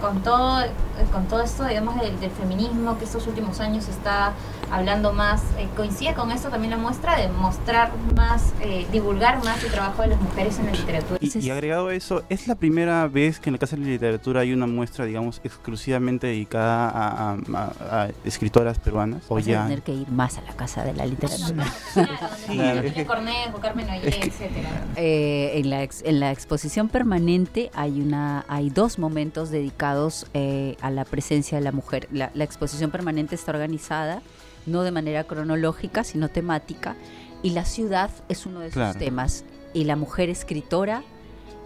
con, 0.00 0.22
todo, 0.22 0.64
con 1.12 1.26
todo 1.26 1.42
esto, 1.42 1.64
digamos, 1.64 2.00
del, 2.00 2.30
feminismo 2.30 2.98
que 2.98 3.04
estos 3.04 3.26
últimos 3.26 3.60
años 3.60 3.88
está 3.88 4.32
hablando 4.70 5.12
más. 5.12 5.42
eh, 5.58 5.68
coincide 5.76 6.14
con 6.14 6.30
esto 6.32 6.48
también 6.48 6.70
la 6.70 6.76
muestra 6.76 7.16
de 7.18 7.28
mostrar 7.28 7.90
más, 8.16 8.52
eh, 8.60 8.86
divulgar 8.92 9.42
más 9.44 9.62
el 9.64 9.70
trabajo 9.70 10.02
de 10.02 10.08
las 10.08 10.20
mujeres 10.20 10.58
en 10.58 10.66
la 10.66 10.72
literatura. 10.72 11.18
Y, 11.20 11.38
y 11.38 11.50
agregado 11.50 11.88
a 11.88 11.94
eso, 11.94 12.22
¿es 12.28 12.46
la 12.48 12.54
primera 12.54 13.06
vez 13.08 13.40
que 13.40 13.48
en 13.50 13.54
la 13.54 13.58
Casa 13.58 13.76
de 13.76 13.82
la 13.82 13.88
Literatura 13.88 14.40
hay 14.40 14.52
una 14.52 14.66
muestra, 14.66 15.04
digamos, 15.04 15.40
exclusivamente 15.44 16.26
dedicada 16.28 16.88
a, 16.88 17.32
a- 17.32 17.38
a- 17.54 18.02
a 18.02 18.08
escritoras 18.24 18.78
peruanas? 18.78 19.22
¿O 19.28 19.34
Vas 19.34 19.44
a 19.44 19.46
ya? 19.50 19.62
tener 19.64 19.82
que 19.82 19.92
ir 19.92 20.08
más 20.10 20.38
a 20.38 20.42
la 20.42 20.52
Casa 20.52 20.84
de 20.84 20.94
la 20.94 21.06
Literatura. 21.06 21.64
Es 22.50 22.94
que- 22.94 24.26
etcétera. 24.28 24.68
Eh, 24.96 25.52
en, 25.54 25.70
la 25.70 25.82
ex- 25.82 26.02
en 26.04 26.20
la 26.20 26.30
exposición 26.32 26.88
permanente 26.88 27.70
hay 27.74 28.00
una 28.00 28.44
hay 28.48 28.70
dos 28.70 28.98
momentos 28.98 29.50
dedicados 29.50 30.26
eh, 30.34 30.76
a 30.80 30.90
la 30.90 31.04
presencia 31.04 31.58
de 31.58 31.64
la 31.64 31.72
mujer. 31.72 32.08
La, 32.12 32.30
la 32.34 32.44
exposición 32.44 32.90
permanente 32.90 33.34
está 33.34 33.52
organizada 33.52 34.22
no 34.66 34.82
de 34.82 34.90
manera 34.90 35.24
cronológica, 35.24 36.04
sino 36.04 36.28
temática, 36.28 36.96
y 37.42 37.50
la 37.50 37.64
ciudad 37.64 38.10
es 38.28 38.46
uno 38.46 38.60
de 38.60 38.68
Claro. 38.70 38.98
temas. 38.98 39.44
Y 39.72 39.84
la 39.84 39.96
mujer 39.96 40.28
escritora 40.30 41.02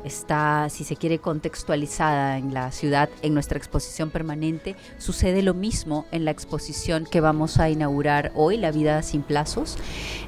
está, 0.05 0.69
si 0.71 0.85
se 0.85 0.97
quiere, 0.97 1.19
contextualizada 1.19 2.39
en 2.39 2.55
la 2.55 2.71
ciudad, 2.71 3.09
en 3.23 3.35
nuestra 3.35 3.59
exposición 3.59 4.11
permanente. 4.11 4.77
Sucede 4.99 5.43
lo 5.43 5.55
mismo 5.55 6.07
en 6.13 6.25
la 6.25 6.31
exposición 6.31 7.07
que 7.11 7.21
vamos 7.21 7.59
a 7.59 7.71
inaugurar 7.71 8.33
hoy, 8.35 8.57
La 8.57 8.71
vida 8.71 9.03
sin 9.03 9.23
plazos. 9.23 9.77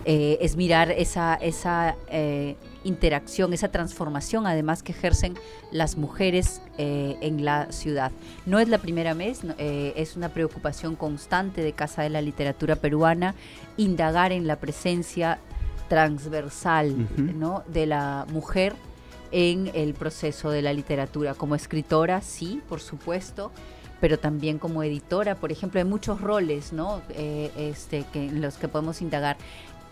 Eh, 0.05 0.39
es 0.41 0.57
mirar 0.57 0.91
esa, 0.91 1.35
esa 1.35 1.97
eh, 2.09 2.57
interacción, 2.87 3.53
esa 3.53 3.69
transformación 3.69 4.47
además 4.47 4.83
que 4.83 4.93
ejercen 4.93 5.35
las 5.73 5.97
mujeres 5.97 6.63
eh, 6.79 7.17
en 7.21 7.45
la 7.45 7.73
ciudad. 7.73 8.13
No 8.47 8.59
es 8.61 8.69
la 8.69 8.79
primera 8.79 9.13
vez, 9.15 9.41
eh, 9.59 9.93
es 9.97 10.17
una 10.17 10.29
preocupación 10.29 10.97
constante 10.97 11.63
de 11.63 11.73
Casa 11.73 12.03
de 12.03 12.11
la 12.11 12.23
Literatura 12.23 12.77
Peruana 12.77 13.35
indagar 13.77 14.33
en 14.33 14.47
la 14.47 14.57
presencia 14.57 15.39
transversal. 15.89 17.09
¿no? 17.17 17.63
de 17.69 17.87
la 17.87 18.27
mujer 18.33 18.75
en 19.37 19.71
el 19.75 19.93
proceso 19.93 20.49
de 20.49 20.63
la 20.63 20.73
literatura. 20.73 21.35
Como 21.35 21.55
escritora, 21.55 22.23
sí, 22.23 22.63
por 22.71 22.81
supuesto, 22.81 23.53
pero 24.01 24.19
también 24.19 24.59
como 24.59 24.83
editora, 24.83 25.35
por 25.35 25.53
ejemplo, 25.53 25.79
hay 25.79 25.85
muchos 25.85 26.23
roles 26.23 26.73
¿no? 26.73 27.03
Eh, 27.11 27.51
este, 27.59 28.07
que, 28.15 28.29
en 28.29 28.41
los 28.41 28.57
que 28.57 28.67
podemos 28.67 29.03
indagar. 29.03 29.37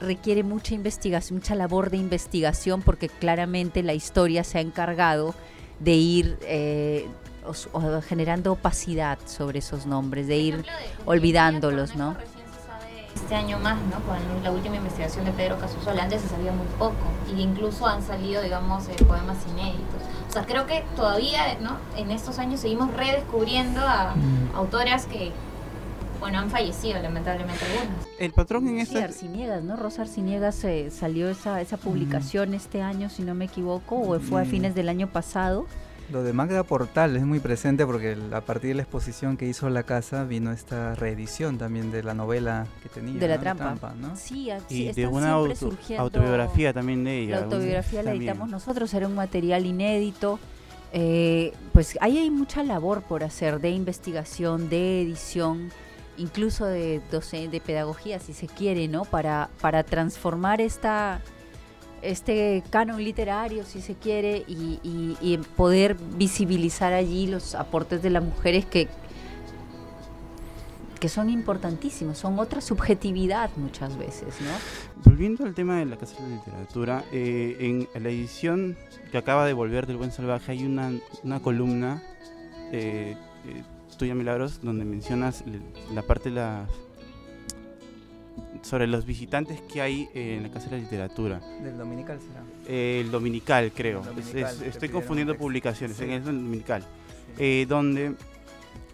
Requiere 0.01 0.43
mucha 0.45 0.75
investigación, 0.75 1.41
mucha 1.41 1.55
labor 1.55 1.91
de 1.91 1.99
investigación, 1.99 2.81
porque 2.81 3.11
claramente 3.11 3.83
la 3.83 3.93
historia 3.93 4.45
se 4.45 4.57
ha 4.57 4.61
encargado 4.63 5.35
de 5.79 5.93
ir 5.93 6.39
eh, 6.43 7.07
o 7.45 8.01
generando 8.01 8.53
opacidad 8.53 9.19
sobre 9.27 9.59
esos 9.59 9.85
nombres, 9.85 10.27
de 10.27 10.39
ir 10.39 10.65
olvidándolos, 11.05 11.97
¿no? 11.97 12.17
Este 13.15 13.35
año 13.35 13.59
más, 13.59 13.77
¿no? 13.83 14.01
Con 14.05 14.19
la 14.43 14.51
última 14.51 14.77
investigación 14.77 15.25
de 15.25 15.31
Pedro 15.33 15.59
Casusola, 15.59 16.03
antes 16.03 16.21
se 16.23 16.29
sabía 16.29 16.53
muy 16.53 16.67
poco, 16.79 16.95
y 17.35 17.41
incluso 17.41 17.87
han 17.87 18.03
salido, 18.03 18.43
digamos, 18.43 18.89
eh, 18.89 18.97
poemas 19.07 19.39
inéditos. 19.51 20.03
O 20.29 20.33
sea, 20.33 20.45
creo 20.45 20.67
que 20.67 20.85
todavía, 20.97 21.59
¿no? 21.61 21.77
En 21.97 22.11
estos 22.11 22.39
años 22.39 22.61
seguimos 22.61 22.93
redescubriendo 22.95 23.81
a 23.81 24.15
autoras 24.55 25.07
que 25.07 25.33
bueno, 26.21 26.39
han 26.39 26.49
fallecido 26.49 27.03
lamentablemente 27.03 27.63
algunas. 27.67 28.07
El 28.19 28.33
patrón 28.33 28.67
en 28.69 28.77
Sí, 28.87 28.95
esta... 28.95 29.05
Arciniegas, 29.05 29.63
¿no? 29.63 29.77
Rosa 29.77 30.03
Arciniegas 30.03 30.65
eh, 30.65 30.91
salió 30.91 31.29
esa, 31.29 31.61
esa 31.61 31.77
publicación 31.77 32.55
este 32.55 32.81
año, 32.81 33.11
si 33.11 33.23
no 33.23 33.35
me 33.35 33.45
equivoco, 33.45 33.97
o 34.01 34.19
fue 34.21 34.41
a 34.41 34.45
Mm. 34.45 34.49
fines 34.49 34.75
del 34.75 34.89
año 34.89 35.09
pasado. 35.09 35.67
Lo 36.13 36.23
de 36.23 36.33
Magda 36.35 36.63
Portal 36.65 37.17
es 37.17 37.25
muy 37.25 37.41
presente 37.41 37.87
porque 37.87 38.17
a 38.33 38.41
partir 38.43 38.69
de 38.69 38.75
la 38.75 38.83
exposición 38.83 39.37
que 39.39 39.47
hizo 39.47 39.71
la 39.71 39.85
casa 39.85 40.25
vino 40.25 40.53
esta 40.53 40.95
reedición 40.95 41.57
también 41.57 41.91
de 41.91 42.03
la 42.03 42.13
novela 42.15 42.67
que 42.83 42.89
tenía. 42.91 43.19
De 43.19 43.27
la 43.27 43.37
¿no? 43.37 43.43
trampa. 43.57 43.95
¿no? 43.99 44.15
Sí, 44.15 44.51
Y 44.69 44.93
de 44.93 45.07
una 45.07 45.33
auto- 45.33 45.73
autobiografía 45.99 46.73
también 46.75 47.05
de 47.05 47.21
ella. 47.21 47.39
La 47.39 47.45
autobiografía 47.45 48.03
la 48.03 48.11
también. 48.11 48.31
editamos 48.31 48.51
nosotros, 48.51 48.93
era 48.93 49.07
un 49.09 49.15
material 49.15 49.65
inédito. 49.65 50.39
Eh, 50.93 51.53
pues 51.73 51.97
ahí 52.01 52.19
hay 52.19 52.31
mucha 52.31 52.63
labor 52.63 53.03
por 53.03 53.25
hacer 53.25 53.61
de 53.61 53.71
investigación, 53.71 54.69
de 54.69 55.03
edición, 55.03 55.71
incluso 56.19 56.67
de 56.67 57.01
de 57.11 57.61
pedagogía, 57.65 58.21
si 58.21 58.33
se 58.35 58.47
quiere, 58.47 58.87
¿no? 58.89 59.05
Para, 59.05 59.49
para 59.61 59.83
transformar 59.85 60.61
esta 60.61 61.21
este 62.05 62.63
canon 62.71 63.03
literario, 63.03 63.65
si 63.65 63.81
se 63.81 63.95
quiere, 63.95 64.45
y, 64.47 65.39
poder 65.57 65.97
visibilizar 66.17 66.93
allí 66.93 67.27
los 67.27 67.55
aportes 67.55 68.03
de 68.03 68.11
las 68.11 68.23
mujeres 68.23 68.65
que, 68.65 68.89
que 71.01 71.09
son 71.09 71.31
importantísimos, 71.31 72.19
son 72.19 72.39
otra 72.39 72.61
subjetividad 72.61 73.51
muchas 73.57 73.97
veces, 73.97 74.41
¿no? 74.41 75.05
Volviendo 75.05 75.45
al 75.45 75.55
tema 75.55 75.79
de 75.79 75.87
la 75.87 75.97
Casa 75.97 76.23
de 76.23 76.29
la 76.29 76.37
Literatura, 76.37 77.05
eh, 77.13 77.57
en 77.61 78.03
la 78.03 78.09
edición 78.09 78.77
que 79.11 79.19
acaba 79.19 79.47
de 79.47 79.53
volver 79.53 79.87
del 79.87 79.97
Buen 79.97 80.13
Salvaje 80.13 80.53
hay 80.53 80.65
una, 80.65 80.93
una 81.23 81.41
columna 81.41 82.03
eh, 82.73 83.17
eh, 83.47 83.63
tuya, 83.97 84.15
Milagros, 84.15 84.61
donde 84.63 84.85
mencionas 84.85 85.45
la 85.93 86.03
parte 86.03 86.31
de 86.31 86.37
la 86.37 86.67
sobre 88.65 88.87
los 88.87 89.05
visitantes 89.05 89.61
que 89.63 89.81
hay 89.83 90.09
eh, 90.15 90.37
en 90.39 90.43
la 90.45 90.49
Casa 90.51 90.71
de 90.71 90.77
la 90.79 90.83
Literatura. 90.83 91.41
Del 91.63 91.77
dominical 91.79 92.19
será. 92.21 92.43
Eh, 92.67 93.01
el 93.05 93.11
dominical, 93.11 93.71
creo. 93.75 94.03
El 94.03 94.09
Es- 94.19 94.27
dominical, 94.27 94.53
es- 94.55 94.59
te 94.61 94.69
estoy 94.69 94.89
confundiendo 94.89 95.37
publicaciones. 95.37 95.97
Sí. 95.97 96.05
En 96.05 96.11
el 96.13 96.25
dominical, 96.25 96.83
eh, 97.39 97.67
donde 97.69 98.15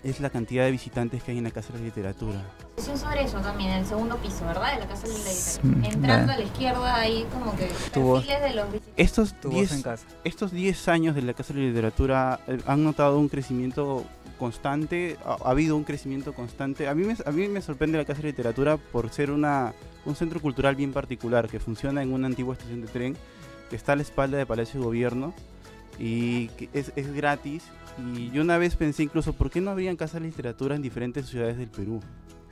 es 0.02 0.18
la 0.20 0.30
cantidad 0.30 0.64
de 0.64 0.70
visitantes 0.72 1.22
que 1.22 1.30
hay 1.30 1.38
en 1.38 1.44
la 1.44 1.50
Casa 1.50 1.72
de 1.72 1.78
la 1.78 1.84
Literatura. 1.84 2.42
Sobre 2.78 3.22
eso 3.24 3.38
también, 3.40 3.70
el 3.72 3.84
segundo 3.84 4.16
piso, 4.16 4.44
¿verdad? 4.46 4.72
De 4.74 4.80
la 4.80 4.88
Casa 4.88 5.06
de 5.06 5.12
la 5.12 5.18
Literatura. 5.18 5.88
Entrando 5.94 6.32
a 6.32 6.36
la 6.38 6.42
izquierda 6.42 6.94
ahí 6.96 7.26
como 7.30 7.54
que 7.54 7.66
perfiles 7.66 8.40
de 8.42 8.54
los 8.54 8.72
visitantes. 8.72 8.94
Estos 8.96 9.34
Tu 9.40 9.48
voz 9.50 9.56
10 9.58 9.72
en 9.72 9.82
casa. 9.82 10.06
estos 10.24 10.50
10 10.52 10.88
años 10.88 11.14
de 11.14 11.22
la 11.22 11.34
Casa 11.34 11.52
de 11.52 11.60
la 11.60 11.66
Literatura 11.66 12.40
eh, 12.48 12.58
han 12.66 12.82
notado 12.82 13.18
un 13.18 13.28
crecimiento 13.28 14.04
constante, 14.40 15.16
ha, 15.25 15.37
ha 15.44 15.50
habido 15.50 15.76
un 15.76 15.85
crecimiento 15.85 16.32
constante. 16.35 16.88
A 16.88 16.94
mí, 16.97 17.04
me, 17.04 17.14
a 17.25 17.30
mí 17.30 17.47
me 17.47 17.61
sorprende 17.62 17.97
la 17.99 18.04
Casa 18.04 18.23
de 18.23 18.28
Literatura 18.28 18.76
por 18.76 19.11
ser 19.11 19.30
una, 19.30 19.73
un 20.04 20.16
centro 20.16 20.40
cultural 20.40 20.75
bien 20.75 20.92
particular 20.92 21.49
que 21.49 21.61
funciona 21.61 22.02
en 22.02 22.12
una 22.12 22.26
antigua 22.26 22.54
estación 22.54 22.80
de 22.80 22.88
tren 22.88 23.16
que 23.70 23.76
está 23.76 23.92
a 23.92 23.97
la 23.97 24.02
espalda 24.02 24.37
de 24.38 24.47
Palacio 24.47 24.80
de 24.80 24.87
Gobierno 24.87 25.32
y 25.99 26.49
que 26.49 26.68
es, 26.73 26.92
es 26.97 27.12
gratis. 27.12 27.62
Y 28.14 28.30
yo 28.30 28.42
una 28.42 28.56
vez 28.59 28.75
pensé 28.76 29.02
incluso, 29.04 29.32
¿por 29.35 29.50
qué 29.50 29.61
no 29.61 29.70
habrían 29.70 29.94
casas 29.97 30.20
de 30.23 30.28
literatura 30.28 30.75
en 30.75 30.82
diferentes 30.82 31.26
ciudades 31.26 31.56
del 31.59 31.68
Perú? 31.68 32.00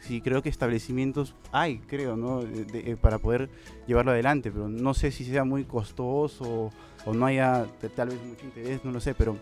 Sí, 0.00 0.20
creo 0.20 0.42
que 0.42 0.48
establecimientos 0.48 1.34
hay, 1.50 1.78
creo, 1.78 2.16
¿no? 2.16 2.42
De- 2.42 2.64
de- 2.64 2.92
eh, 2.92 2.96
para 2.96 3.18
poder 3.18 3.48
llevarlo 3.86 4.12
adelante, 4.12 4.50
pero 4.52 4.68
no 4.68 4.94
sé 4.94 5.10
si 5.10 5.24
sea 5.24 5.42
muy 5.44 5.64
costoso 5.64 6.70
o 7.04 7.14
no 7.14 7.26
haya 7.26 7.66
tal 7.96 8.10
vez 8.10 8.18
mucho 8.24 8.44
interés, 8.44 8.84
no 8.84 8.92
lo 8.92 9.00
sé, 9.00 9.14
pero 9.14 9.36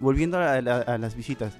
volviendo 0.00 0.38
a, 0.38 0.60
la- 0.62 0.78
a 0.80 0.96
las 0.98 1.14
visitas, 1.14 1.58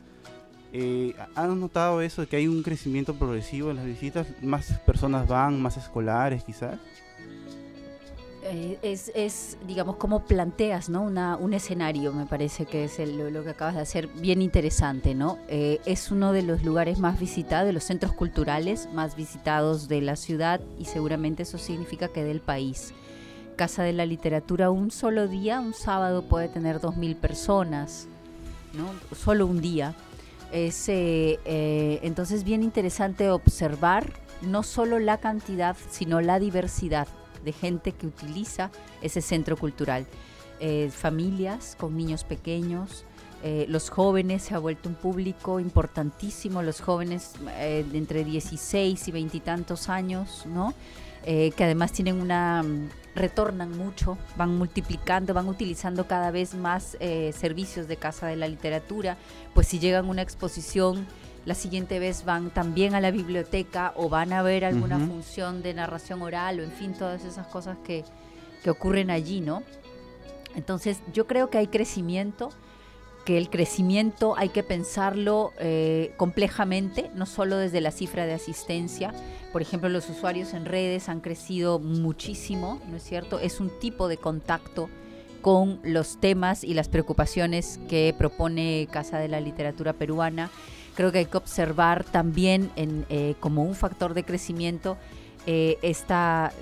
eh, 0.76 1.14
¿han 1.36 1.60
notado 1.60 2.00
eso 2.00 2.22
de 2.22 2.26
que 2.26 2.34
hay 2.34 2.48
un 2.48 2.64
crecimiento 2.64 3.14
progresivo 3.14 3.70
en 3.70 3.76
las 3.76 3.86
visitas? 3.86 4.26
¿Más 4.42 4.76
personas 4.80 5.28
van, 5.28 5.62
más 5.62 5.76
escolares 5.76 6.42
quizás? 6.42 6.80
Eh, 8.42 8.76
es, 8.82 9.12
es, 9.14 9.56
digamos, 9.68 9.96
cómo 9.96 10.24
planteas, 10.24 10.88
¿no? 10.88 11.04
Un 11.04 11.54
escenario, 11.54 12.12
me 12.12 12.26
parece 12.26 12.66
que 12.66 12.84
es 12.84 12.98
lo 12.98 13.44
que 13.44 13.50
acabas 13.50 13.76
de 13.76 13.82
hacer, 13.82 14.08
bien 14.08 14.42
interesante, 14.42 15.14
¿no? 15.14 15.38
Eh, 15.46 15.80
es 15.86 16.10
uno 16.10 16.32
de 16.32 16.42
los 16.42 16.64
lugares 16.64 16.98
más 16.98 17.20
visitados, 17.20 17.66
de 17.68 17.72
los 17.72 17.84
centros 17.84 18.12
culturales 18.12 18.88
más 18.92 19.14
visitados 19.14 19.86
de 19.86 20.00
la 20.00 20.16
ciudad 20.16 20.60
y 20.76 20.86
seguramente 20.86 21.44
eso 21.44 21.56
significa 21.56 22.08
que 22.08 22.24
del 22.24 22.40
país. 22.40 22.92
Casa 23.54 23.84
de 23.84 23.92
la 23.92 24.06
Literatura, 24.06 24.70
un 24.70 24.90
solo 24.90 25.28
día, 25.28 25.60
un 25.60 25.72
sábado 25.72 26.22
puede 26.28 26.48
tener 26.48 26.80
2.000 26.80 27.14
personas, 27.14 28.08
¿no? 28.72 28.90
Solo 29.16 29.46
un 29.46 29.60
día. 29.60 29.94
Es, 30.52 30.88
eh, 30.88 31.40
eh, 31.44 32.00
entonces, 32.02 32.44
bien 32.44 32.62
interesante 32.62 33.30
observar 33.30 34.12
no 34.42 34.62
solo 34.62 34.98
la 34.98 35.18
cantidad, 35.18 35.76
sino 35.90 36.20
la 36.20 36.38
diversidad 36.38 37.08
de 37.44 37.52
gente 37.52 37.92
que 37.92 38.06
utiliza 38.06 38.70
ese 39.02 39.20
centro 39.20 39.56
cultural. 39.56 40.06
Eh, 40.60 40.90
familias 40.92 41.76
con 41.78 41.96
niños 41.96 42.24
pequeños, 42.24 43.04
los 43.68 43.90
jóvenes, 43.90 44.44
se 44.44 44.54
ha 44.54 44.58
vuelto 44.58 44.88
un 44.88 44.94
público 44.94 45.60
importantísimo, 45.60 46.62
los 46.62 46.80
jóvenes 46.80 47.32
de 47.44 47.98
entre 47.98 48.24
16 48.24 49.06
y 49.06 49.12
veintitantos 49.12 49.90
años, 49.90 50.46
¿no? 50.46 50.72
Que 51.22 51.52
además 51.58 51.92
tienen 51.92 52.22
una 52.22 52.64
retornan 53.14 53.76
mucho, 53.76 54.18
van 54.36 54.56
multiplicando, 54.56 55.34
van 55.34 55.48
utilizando 55.48 56.06
cada 56.06 56.30
vez 56.30 56.54
más 56.54 56.96
eh, 57.00 57.32
servicios 57.32 57.88
de 57.88 57.96
casa 57.96 58.26
de 58.26 58.36
la 58.36 58.48
literatura, 58.48 59.16
pues 59.54 59.68
si 59.68 59.78
llegan 59.78 60.06
a 60.06 60.08
una 60.08 60.22
exposición 60.22 61.06
la 61.44 61.54
siguiente 61.54 61.98
vez 61.98 62.24
van 62.24 62.50
también 62.50 62.94
a 62.94 63.00
la 63.00 63.10
biblioteca 63.10 63.92
o 63.96 64.08
van 64.08 64.32
a 64.32 64.42
ver 64.42 64.64
alguna 64.64 64.98
función 64.98 65.62
de 65.62 65.74
narración 65.74 66.22
oral 66.22 66.60
o 66.60 66.62
en 66.62 66.72
fin, 66.72 66.94
todas 66.94 67.24
esas 67.24 67.46
cosas 67.46 67.76
que, 67.84 68.04
que 68.62 68.70
ocurren 68.70 69.10
allí, 69.10 69.40
¿no? 69.40 69.62
Entonces 70.56 71.02
yo 71.12 71.26
creo 71.26 71.50
que 71.50 71.58
hay 71.58 71.66
crecimiento, 71.66 72.50
que 73.24 73.38
el 73.38 73.48
crecimiento 73.48 74.34
hay 74.36 74.50
que 74.50 74.62
pensarlo 74.62 75.52
eh, 75.58 76.12
complejamente, 76.16 77.10
no 77.14 77.26
solo 77.26 77.56
desde 77.56 77.80
la 77.80 77.90
cifra 77.90 78.26
de 78.26 78.34
asistencia. 78.34 79.14
Por 79.52 79.62
ejemplo, 79.62 79.88
los 79.88 80.08
usuarios 80.10 80.52
en 80.52 80.66
redes 80.66 81.08
han 81.08 81.20
crecido 81.20 81.78
muchísimo, 81.78 82.80
¿no 82.88 82.96
es 82.96 83.02
cierto? 83.02 83.38
Es 83.38 83.60
un 83.60 83.70
tipo 83.78 84.08
de 84.08 84.18
contacto 84.18 84.90
con 85.40 85.80
los 85.82 86.20
temas 86.20 86.64
y 86.64 86.74
las 86.74 86.88
preocupaciones 86.88 87.78
que 87.88 88.14
propone 88.16 88.88
Casa 88.90 89.18
de 89.18 89.28
la 89.28 89.40
Literatura 89.40 89.92
Peruana. 89.92 90.50
Creo 90.94 91.12
que 91.12 91.18
hay 91.18 91.26
que 91.26 91.36
observar 91.36 92.04
también 92.04 92.70
en, 92.76 93.06
eh, 93.08 93.34
como 93.40 93.62
un 93.62 93.74
factor 93.74 94.14
de 94.14 94.24
crecimiento 94.24 94.96
eh, 95.46 95.78
esta, 95.82 96.52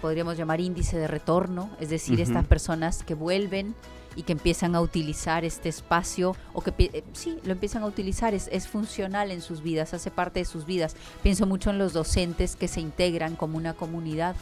podríamos 0.00 0.36
llamar 0.36 0.60
índice 0.60 0.96
de 0.98 1.06
retorno, 1.06 1.70
es 1.80 1.90
decir, 1.90 2.20
estas 2.20 2.46
personas 2.46 3.02
que 3.02 3.14
vuelven 3.14 3.74
y 4.16 4.22
que 4.22 4.32
empiezan 4.32 4.74
a 4.74 4.80
utilizar 4.80 5.44
este 5.44 5.68
espacio 5.68 6.36
o 6.52 6.60
que 6.60 6.72
eh, 6.78 7.04
sí, 7.12 7.38
lo 7.44 7.52
empiezan 7.52 7.82
a 7.82 7.86
utilizar, 7.86 8.34
es, 8.34 8.48
es 8.52 8.68
funcional 8.68 9.30
en 9.30 9.40
sus 9.40 9.62
vidas, 9.62 9.94
hace 9.94 10.10
parte 10.10 10.40
de 10.40 10.44
sus 10.44 10.66
vidas. 10.66 10.96
Pienso 11.22 11.46
mucho 11.46 11.70
en 11.70 11.78
los 11.78 11.92
docentes 11.92 12.56
que 12.56 12.68
se 12.68 12.80
integran 12.80 13.36
como 13.36 13.56
una 13.56 13.74
comunidad 13.74 14.36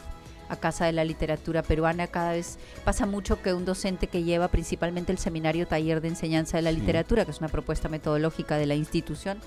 a 0.51 0.57
Casa 0.57 0.85
de 0.85 0.91
la 0.91 1.05
Literatura 1.05 1.63
Peruana. 1.63 2.07
Cada 2.07 2.33
vez 2.33 2.59
pasa 2.83 3.05
mucho 3.05 3.41
que 3.41 3.53
un 3.53 3.65
docente 3.65 4.07
que 4.07 4.23
lleva 4.23 4.49
principalmente 4.49 5.11
el 5.11 5.17
seminario 5.17 5.65
taller 5.65 6.01
de 6.01 6.09
enseñanza 6.09 6.57
de 6.57 6.63
la 6.63 6.73
literatura, 6.73 7.23
que 7.23 7.31
es 7.31 7.39
una 7.39 7.47
propuesta 7.47 7.87
metodológica 7.87 8.57
de 8.57 8.65
la 8.65 8.75
institución, 8.75 9.39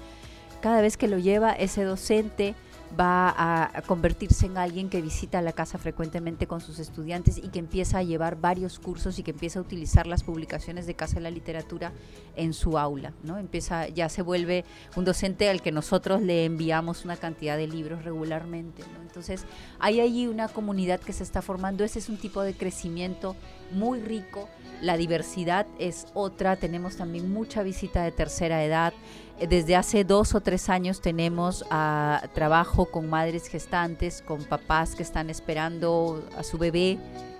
cada 0.63 0.81
vez 0.81 0.97
que 0.97 1.09
lo 1.09 1.19
lleva 1.19 1.53
ese 1.53 1.85
docente 1.85 2.55
va 2.99 3.35
a, 3.37 3.83
convertirse 3.83 4.47
en 4.47 4.59
alguien 4.59 4.89
que 4.89 5.03
visita 5.03 5.43
la 5.43 5.53
casa 5.53 5.79
frecuentemente 5.79 6.47
con 6.47 6.61
sus 6.61 6.79
estudiantes 6.79 7.39
y 7.39 7.49
que 7.49 7.59
empieza 7.59 7.99
a 7.99 8.03
llevar 8.03 8.41
varios 8.41 8.79
cursos 8.79 9.19
y 9.19 9.23
que 9.23 9.33
empieza 9.33 9.59
a 9.59 9.63
utilizar 9.63 10.07
las 10.07 10.23
publicaciones 10.23 10.87
de 10.87 10.95
Casa 10.95 11.17
de 11.17 11.23
la 11.23 11.31
Literatura 11.31 11.93
en 12.37 12.53
su 12.53 12.79
aula, 12.79 13.13
¿no? 13.23 13.39
Empieza, 13.39 13.89
ya 13.89 14.09
se 14.09 14.23
vuelve 14.23 14.65
un 14.97 15.05
docente 15.05 15.49
al 15.49 15.63
que 15.63 15.73
nosotros 15.73 16.23
le 16.23 16.45
enviamos 16.45 17.05
una 17.05 17.17
cantidad 17.17 17.57
de 17.57 17.67
libros 17.67 18.05
regularmente. 18.05 18.83
Entonces, 19.03 19.45
hay 19.79 20.01
allí 20.01 20.27
una 20.27 20.49
comunidad 20.49 21.01
que 21.01 21.13
se 21.13 21.23
está 21.23 21.43
formando, 21.43 21.85
ese 21.85 21.99
es 21.99 22.09
un 22.09 22.17
tipo 22.17 22.43
de 22.43 22.55
crecimiento 22.55 23.37
muy 23.73 24.01
rico, 24.01 24.49
la 24.81 24.97
diversidad 24.97 25.67
es 25.79 26.07
otra, 26.15 26.57
tenemos 26.57 26.97
también 26.97 27.33
mucha 27.33 27.63
visita 27.63 28.03
de 28.03 28.13
tercera 28.13 28.65
edad, 28.65 28.93
desde 29.41 29.77
hace 29.77 30.05
dos 30.05 30.35
o 30.35 30.41
tres 30.41 30.69
años 30.69 31.01
tenemos 31.01 31.65
ah, 31.71 32.23
trabajo 32.35 32.87
con 32.87 33.09
madres 33.09 33.49
gestantes, 33.49 34.23
con 34.23 34.45
papás 34.45 34.95
que 34.95 35.03
están 35.03 35.29
esperando 35.31 36.23
a 36.39 36.43
su 36.43 36.57
bebé, 36.59 36.99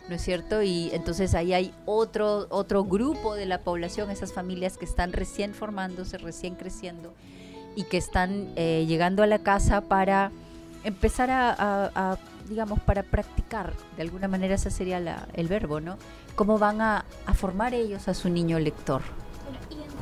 ¿no 0.09 0.17
es 0.17 0.23
cierto? 0.23 0.63
Y 0.63 0.91
entonces 0.93 1.35
ahí 1.35 1.53
hay 1.55 1.73
otro, 1.87 2.47
otro 2.51 2.85
grupo 2.85 3.35
de 3.35 3.47
la 3.47 3.59
población, 3.61 4.11
esas 4.11 4.33
familias 4.33 4.77
que 4.77 4.85
están 4.85 5.13
recién 5.13 5.55
formándose, 5.55 6.19
recién 6.19 6.57
creciendo 6.57 7.15
y 7.77 7.85
que 7.85 7.97
están 7.97 8.53
eh, 8.57 8.85
llegando 8.87 9.23
a 9.23 9.27
la 9.27 9.39
casa 9.39 9.81
para 9.81 10.31
empezar 10.85 11.31
a, 11.31 12.19
digamos, 12.49 12.79
para 12.81 13.03
practicar, 13.03 13.73
de 13.97 14.03
alguna 14.03 14.29
manera 14.29 14.57
ese 14.57 14.71
sería 14.71 15.01
la- 15.01 15.27
el 15.33 15.49
verbo, 15.49 15.81
¿no? 15.81 15.97
Cómo 16.37 16.59
van 16.59 16.81
a, 16.83 17.05
a 17.25 17.33
formar 17.35 17.73
ellos 17.73 18.07
a 18.09 18.15
su 18.15 18.29
niño 18.29 18.59
lector. 18.59 19.01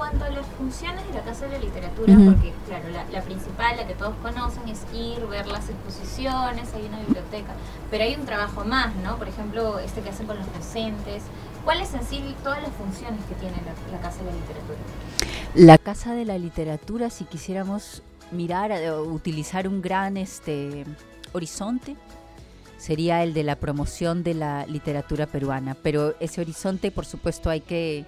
Cuanto 0.03 0.25
a 0.25 0.31
las 0.31 0.47
funciones 0.59 1.07
de 1.07 1.15
la 1.15 1.21
Casa 1.21 1.47
de 1.47 1.53
la 1.53 1.59
Literatura, 1.61 2.13
porque 2.25 2.53
claro, 2.67 2.89
la, 2.89 3.23
principal, 3.23 3.77
la 3.77 3.87
que 3.87 3.95
todos 3.95 4.17
conocen, 4.21 4.69
es 4.69 4.81
ir, 4.93 5.25
ver 5.29 5.47
las 5.47 5.69
exposiciones, 5.69 6.75
hay 6.75 6.87
una 6.87 6.99
biblioteca, 6.99 7.55
pero 7.89 8.03
hay 8.03 8.17
un 8.17 8.27
trabajo 8.27 8.65
más, 8.65 8.97
¿no? 8.97 9.17
Por 9.17 9.29
ejemplo, 9.29 9.79
este 9.79 10.01
que 10.01 10.11
hacen 10.11 10.27
con 10.27 10.39
los 10.39 10.53
docentes. 10.55 11.23
¿Cuáles 11.65 11.95
en 11.95 12.03
sí 12.03 12.35
todas 12.43 12.61
las 12.63 12.73
funciones 12.73 13.25
que 13.27 13.37
tiene 13.37 13.55
la, 13.93 14.01
Casa 14.01 14.19
de 14.19 14.25
la 14.25 14.33
Literatura? 14.33 14.79
La 15.55 15.79
Casa 15.79 16.15
de 16.15 16.25
la 16.25 16.37
Literatura, 16.37 17.09
si 17.09 17.23
quisiéramos 17.25 18.03
mirar, 18.33 18.73
eh, 18.73 18.91
utilizar 18.93 19.69
un 19.69 19.83
gran 19.83 20.17
este, 20.17 20.85
horizonte, 21.31 21.95
sería 22.77 23.23
el 23.23 23.35
de 23.35 23.45
la 23.45 23.55
promoción 23.55 24.25
de 24.25 24.35
la 24.35 24.67
literatura 24.67 25.27
peruana. 25.29 25.77
Pero 25.81 26.17
ese 26.19 26.41
horizonte, 26.41 26.91
por 26.91 27.07
supuesto, 27.07 27.51
hay 27.51 27.61
que 27.61 28.05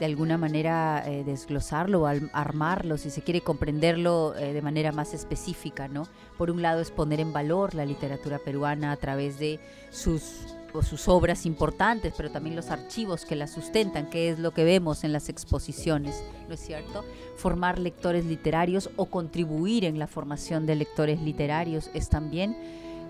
de 0.00 0.06
alguna 0.06 0.38
manera 0.38 1.04
eh, 1.06 1.24
desglosarlo, 1.24 2.06
armarlo, 2.06 2.96
si 2.96 3.10
se 3.10 3.20
quiere 3.20 3.42
comprenderlo 3.42 4.34
eh, 4.34 4.54
de 4.54 4.62
manera 4.62 4.92
más 4.92 5.12
específica, 5.12 5.88
¿no? 5.88 6.08
Por 6.38 6.50
un 6.50 6.62
lado 6.62 6.80
es 6.80 6.90
poner 6.90 7.20
en 7.20 7.34
valor 7.34 7.74
la 7.74 7.84
literatura 7.84 8.38
peruana 8.38 8.92
a 8.92 8.96
través 8.96 9.38
de 9.38 9.60
sus 9.90 10.56
sus 10.82 11.08
obras 11.08 11.46
importantes, 11.46 12.14
pero 12.16 12.30
también 12.30 12.54
los 12.54 12.70
archivos 12.70 13.24
que 13.24 13.34
la 13.34 13.48
sustentan, 13.48 14.08
que 14.08 14.30
es 14.30 14.38
lo 14.38 14.52
que 14.52 14.62
vemos 14.62 15.02
en 15.02 15.12
las 15.12 15.28
exposiciones, 15.28 16.22
¿no 16.46 16.54
es 16.54 16.60
cierto? 16.60 17.04
Formar 17.34 17.80
lectores 17.80 18.24
literarios 18.24 18.88
o 18.94 19.06
contribuir 19.06 19.84
en 19.84 19.98
la 19.98 20.06
formación 20.06 20.66
de 20.66 20.76
lectores 20.76 21.20
literarios 21.20 21.90
es 21.92 22.08
también 22.08 22.56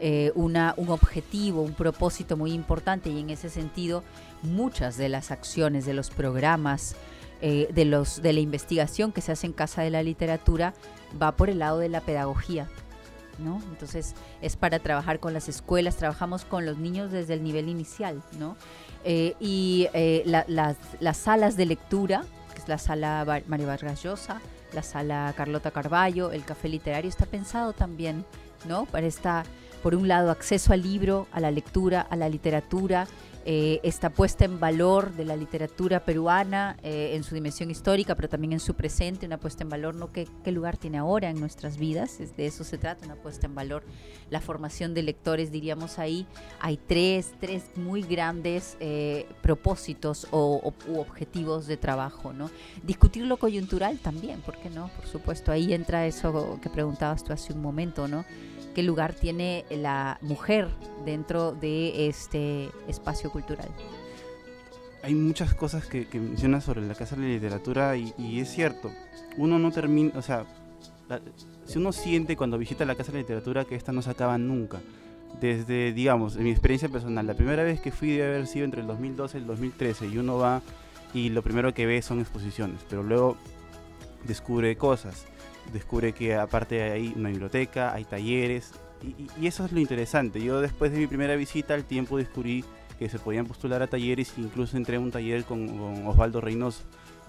eh, 0.03 0.33
una, 0.35 0.73
un 0.79 0.89
objetivo, 0.89 1.61
un 1.61 1.75
propósito 1.75 2.35
muy 2.35 2.53
importante 2.53 3.11
y 3.11 3.21
en 3.21 3.29
ese 3.29 3.51
sentido 3.51 4.03
muchas 4.43 4.97
de 4.97 5.09
las 5.09 5.31
acciones, 5.31 5.87
de 5.87 5.95
los 5.95 6.11
programas, 6.11 6.97
eh, 7.41 7.69
de, 7.73 7.85
los, 7.85 8.23
de 8.23 8.33
la 8.33 8.41
investigación 8.41 9.13
que 9.13 9.21
se 9.21 9.33
hace 9.33 9.47
en 9.47 9.53
Casa 9.53 9.83
de 9.83 9.91
la 9.91 10.03
Literatura 10.03 10.75
va 11.21 11.33
por 11.33 11.51
el 11.51 11.59
lado 11.59 11.79
de 11.79 11.89
la 11.89 12.01
pedagogía. 12.01 12.69
¿no? 13.39 13.63
Entonces 13.71 14.15
es 14.43 14.57
para 14.57 14.81
trabajar 14.81 15.19
con 15.19 15.33
las 15.33 15.49
escuelas, 15.49 15.97
trabajamos 15.97 16.45
con 16.45 16.67
los 16.67 16.77
niños 16.77 17.11
desde 17.11 17.35
el 17.35 17.43
nivel 17.43 17.71
inicial, 17.71 18.23
¿no? 18.39 18.57
Eh, 19.03 19.35
y 19.41 19.89
las, 20.27 20.47
las, 20.47 21.17
salas 21.17 21.57
de 21.57 21.65
lectura, 21.65 22.25
que 22.53 22.61
es 22.61 22.69
la 22.69 22.77
sala 22.77 23.25
María 23.47 23.67
Vargas 23.67 24.03
Llosa, 24.03 24.43
la 24.75 24.83
sala 24.83 25.33
Carlota 25.35 25.71
Carballo, 25.71 26.33
el 26.33 26.45
café 26.45 26.69
literario, 26.69 27.09
está 27.09 27.25
pensado 27.25 27.73
también, 27.73 28.27
¿no? 28.69 28.85
Para 28.85 29.07
esta 29.07 29.45
por 29.83 29.95
un 29.95 30.09
lado, 30.09 30.31
acceso 30.31 30.73
al 30.73 30.83
libro, 30.83 31.27
a 31.33 31.41
la 31.41 31.51
lectura, 31.51 32.01
a 32.03 32.17
la 32.17 32.29
literatura, 32.29 33.07
eh, 33.47 33.81
esta 33.83 34.11
puesta 34.11 34.45
en 34.45 34.61
valor 34.61 35.13
de 35.13 35.25
la 35.25 35.35
literatura 35.35 36.05
peruana 36.05 36.77
eh, 36.83 37.13
en 37.15 37.25
su 37.25 37.35
dimensión 37.35 37.71
histórica, 37.71 38.15
pero 38.15 38.29
también 38.29 38.53
en 38.53 38.61
su 38.61 38.75
presente, 38.75 39.25
una 39.25 39.39
puesta 39.39 39.63
en 39.63 39.71
valor, 39.71 39.95
no 39.95 40.13
qué, 40.13 40.29
lugar 40.51 40.77
tiene 40.77 40.99
ahora 40.99 41.31
en 41.31 41.41
nuestras 41.41 41.79
vidas, 41.79 42.19
de 42.19 42.47
eso 42.47 42.65
se 42.65 42.77
trata, 42.77 43.07
una 43.07 43.15
puesta 43.15 43.47
en 43.47 43.55
valor, 43.55 43.83
la 44.29 44.41
formación 44.41 44.93
de 44.93 45.03
lectores, 45.03 45.51
diríamos 45.51 45.99
ahí, 45.99 46.27
hay 46.61 46.77
tres, 46.77 47.33
tres 47.41 47.65
muy 47.77 48.03
grandes 48.03 48.77
eh, 48.81 49.27
propósitos 49.43 50.27
o, 50.33 50.75
u 50.89 50.99
objetivos 50.99 51.67
de 51.67 51.77
trabajo, 51.77 52.33
¿no? 52.33 52.51
Discutir 52.83 53.25
lo 53.25 53.39
coyuntural 53.39 53.99
también, 53.99 54.41
¿por 54.43 54.59
qué 54.59 54.69
no? 54.69 54.91
Por 54.97 55.07
supuesto, 55.07 55.51
ahí 55.51 55.73
entra 55.73 56.07
eso 56.07 56.59
que 56.61 56.69
preguntabas 56.69 57.25
tú 57.25 57.33
hace 57.33 57.53
un 57.53 57.63
momento, 57.63 58.07
¿no? 58.07 58.25
Qué 58.75 58.83
lugar 58.83 59.15
tiene 59.15 59.65
la 59.71 60.19
mujer 60.23 60.69
dentro 61.05 61.53
de 61.53 62.09
este 62.09 62.71
espacio 62.89 63.31
cultural. 63.31 63.69
Hay 65.03 65.15
muchas 65.15 65.55
cosas 65.55 65.87
que, 65.87 66.07
mencionas 66.15 66.65
sobre 66.65 66.83
la 66.83 66.95
Casa 66.95 67.17
de 67.17 67.23
la 67.23 67.29
Literatura 67.29 67.97
y, 67.97 68.41
es 68.41 68.51
cierto, 68.51 68.91
uno 69.37 69.59
no 69.59 69.71
termina, 69.73 70.13
o 70.19 70.23
sea, 70.23 70.45
si 71.65 71.79
uno 71.79 71.93
siente 71.93 72.37
cuando 72.37 72.59
visita 72.59 72.85
la 72.85 72.95
Casa 72.95 73.13
de 73.13 73.19
la 73.19 73.23
Literatura 73.23 73.65
que 73.65 73.77
esta 73.77 73.93
no 73.93 74.03
se 74.03 74.11
acaba 74.11 74.37
nunca, 74.37 74.81
desde, 75.41 75.93
digamos, 75.93 76.37
en 76.37 76.45
mi 76.45 76.51
experiencia 76.51 76.89
personal, 76.89 77.27
la 77.27 77.35
primera 77.35 77.63
vez 77.63 77.81
que 77.81 77.93
fui 77.93 78.11
debe 78.11 78.35
haber 78.35 78.47
sido 78.47 78.65
entre 78.65 78.83
el 78.83 78.87
2012 78.87 79.39
y 79.39 79.41
el 79.41 79.47
2013 79.47 80.07
y 80.09 80.19
uno 80.19 80.37
va 80.37 80.61
y 81.15 81.31
lo 81.31 81.43
primero 81.43 81.73
que 81.73 81.87
ve 81.87 82.03
son 82.03 82.21
exposiciones, 82.21 82.81
pero 82.89 83.03
luego 83.03 83.37
descubre 84.27 84.77
cosas 84.77 85.27
descubre 85.73 86.13
que 86.13 86.35
aparte 86.35 86.83
hay 86.83 87.13
una 87.17 87.29
biblioteca, 87.29 87.93
hay 87.93 88.05
talleres, 88.05 88.73
y, 89.03 89.47
eso 89.47 89.65
es 89.65 89.73
lo 89.73 89.81
interesante. 89.81 90.43
Yo 90.43 90.61
después 90.61 90.93
de 90.93 90.99
mi 90.99 91.07
primera 91.07 91.37
visita 91.37 91.75
al 91.75 91.85
tiempo 91.85 92.19
descubrí 92.19 92.65
que 92.99 93.09
se 93.09 93.19
podían 93.19 93.47
postular 93.47 93.83
a 93.83 93.87
talleres, 93.87 94.35
incluso 94.37 94.77
entré 94.77 94.97
a 94.97 95.01
un 95.01 95.11
taller 95.11 95.45
con, 95.45 96.07
Osvaldo 96.07 96.41
Reynoso. 96.41 96.83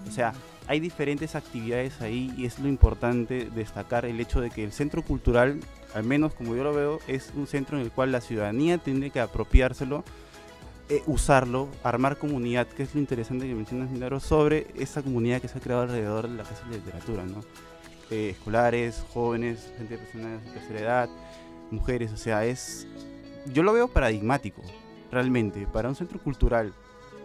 O 0.06 0.10
sea, 0.10 0.32
hay 0.66 0.80
diferentes 0.80 1.34
actividades 1.34 2.00
ahí 2.02 2.32
y 2.36 2.44
es 2.44 2.58
lo 2.58 2.68
importante 2.68 3.48
destacar 3.54 4.04
el 4.04 4.20
hecho 4.20 4.40
de 4.40 4.50
que 4.50 4.64
el 4.64 4.72
centro 4.72 5.02
cultural, 5.02 5.60
al 5.94 6.04
menos 6.04 6.34
como 6.34 6.54
yo 6.56 6.64
lo 6.64 6.74
veo, 6.74 6.98
es 7.06 7.32
un 7.36 7.46
centro 7.46 7.78
en 7.78 7.84
el 7.84 7.90
cual 7.90 8.12
la 8.12 8.20
ciudadanía 8.20 8.78
tiene 8.78 9.10
que 9.10 9.20
apropiárselo, 9.20 10.04
eh, 10.88 11.02
usarlo, 11.06 11.68
armar 11.84 12.18
comunidad, 12.18 12.66
que 12.66 12.82
es 12.82 12.94
lo 12.94 13.00
interesante 13.00 13.46
que 13.46 13.54
mencionas, 13.54 13.90
Milagro, 13.90 14.18
sobre 14.20 14.66
esa 14.76 15.02
comunidad 15.02 15.40
que 15.40 15.48
se 15.48 15.56
ha 15.56 15.60
creado 15.60 15.82
alrededor 15.82 16.28
de 16.28 16.36
la 16.36 16.42
Casa 16.42 16.68
de 16.68 16.76
Literatura, 16.76 17.24
¿no? 17.24 17.42
Escolares, 18.10 19.04
jóvenes, 19.12 19.72
gente 19.78 19.96
de 19.96 19.98
personas 19.98 20.44
de 20.44 20.50
tercera 20.50 20.80
edad, 20.80 21.08
mujeres, 21.70 22.12
o 22.12 22.16
sea, 22.16 22.44
es, 22.44 22.86
yo 23.52 23.62
lo 23.62 23.72
veo 23.72 23.88
paradigmático, 23.88 24.62
realmente, 25.10 25.66
para 25.66 25.88
un 25.88 25.94
centro 25.94 26.18
cultural 26.18 26.72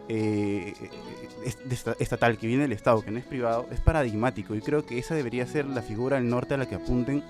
eh, 0.10 0.74
estatal 2.00 2.38
que 2.38 2.48
viene 2.48 2.64
del 2.64 2.72
Estado, 2.72 3.02
que 3.02 3.12
no 3.12 3.20
es 3.20 3.26
privado, 3.26 3.68
es 3.72 3.80
paradigmático 3.80 4.56
y 4.56 4.62
creo 4.62 4.86
que 4.86 4.98
esa 5.00 5.16
debería 5.16 5.46
ser 5.46 5.66
la 5.66 5.82
figura 5.82 6.18
del 6.18 6.30
norte 6.30 6.54
a 6.54 6.58
la 6.58 6.66
que 6.66 6.76
apunten 6.76 7.24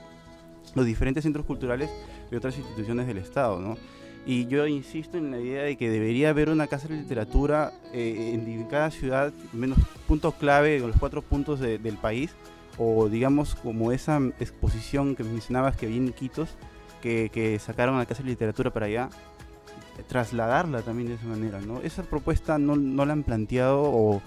los 0.76 0.86
diferentes 0.86 1.24
centros 1.24 1.46
culturales 1.46 1.90
de 2.30 2.38
otras 2.38 2.58
instituciones 2.58 3.08
del 3.08 3.18
Estado, 3.18 3.60
¿no? 3.60 3.78
Y 4.28 4.46
yo 4.48 4.68
insisto 4.68 5.18
en 5.18 5.32
la 5.32 5.40
idea 5.40 5.64
de 5.64 5.78
que 5.78 5.90
debería 5.90 6.30
haber 6.30 6.50
una 6.50 6.68
casa 6.68 6.90
de 6.90 6.98
literatura 6.98 7.72
eh, 7.94 8.32
en 8.34 8.64
cada 8.66 8.92
ciudad, 8.92 9.32
menos 9.54 9.80
punto 10.06 10.34
clave, 10.34 10.80
los 10.80 10.98
cuatro 10.98 11.22
puntos 11.22 11.62
del 11.62 11.98
país, 11.98 12.36
o 12.78 13.10
digamos 13.10 13.56
como 13.56 13.92
esa 13.92 14.20
exposición 14.40 15.16
que 15.16 15.24
mencionabas 15.24 15.76
que 15.76 15.88
vi 15.88 15.98
en 15.98 16.14
Quitos, 16.14 16.50
que, 17.02 17.30
que 17.34 17.58
sacaron 17.60 17.96
a 17.96 18.00
la 18.00 18.06
Casa 18.06 18.24
de 18.24 18.30
Literatura 18.30 18.72
para 18.72 18.86
allá, 18.86 19.10
trasladarla 20.08 20.82
también 20.82 21.10
de 21.10 21.16
esa 21.16 21.26
manera, 21.26 21.60
¿no? 21.60 21.82
Esa 21.82 22.04
propuesta 22.04 22.58
no, 22.58 22.76
no 22.76 23.06
la 23.06 23.14
han 23.14 23.24
planteado 23.24 23.82
o 23.82 24.22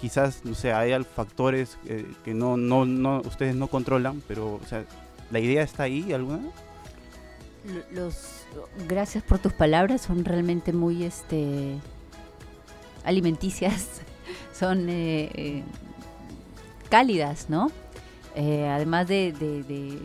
quizás, 0.00 0.44
no 0.44 0.54
sé, 0.54 0.72
hay 0.72 0.92
factores 1.04 1.78
eh, 1.86 2.06
que 2.24 2.32
no, 2.32 2.56
no, 2.56 2.86
no, 2.86 3.20
ustedes 3.20 3.54
no 3.54 3.66
controlan, 3.66 4.22
pero, 4.26 4.54
o 4.54 4.66
sea, 4.66 4.84
¿la 5.30 5.40
idea 5.40 5.62
está 5.62 5.82
ahí 5.84 6.12
alguna? 6.12 6.40
Los, 7.92 8.46
gracias 8.88 9.22
por 9.22 9.38
tus 9.38 9.52
palabras, 9.52 10.00
son 10.00 10.24
realmente 10.24 10.72
muy 10.72 11.04
este 11.04 11.76
alimenticias, 13.04 14.00
son 14.58 14.88
eh, 14.88 15.30
eh, 15.34 15.62
cálidas, 16.88 17.50
¿no? 17.50 17.70
Eh, 18.34 18.68
además 18.68 19.08
de, 19.08 19.98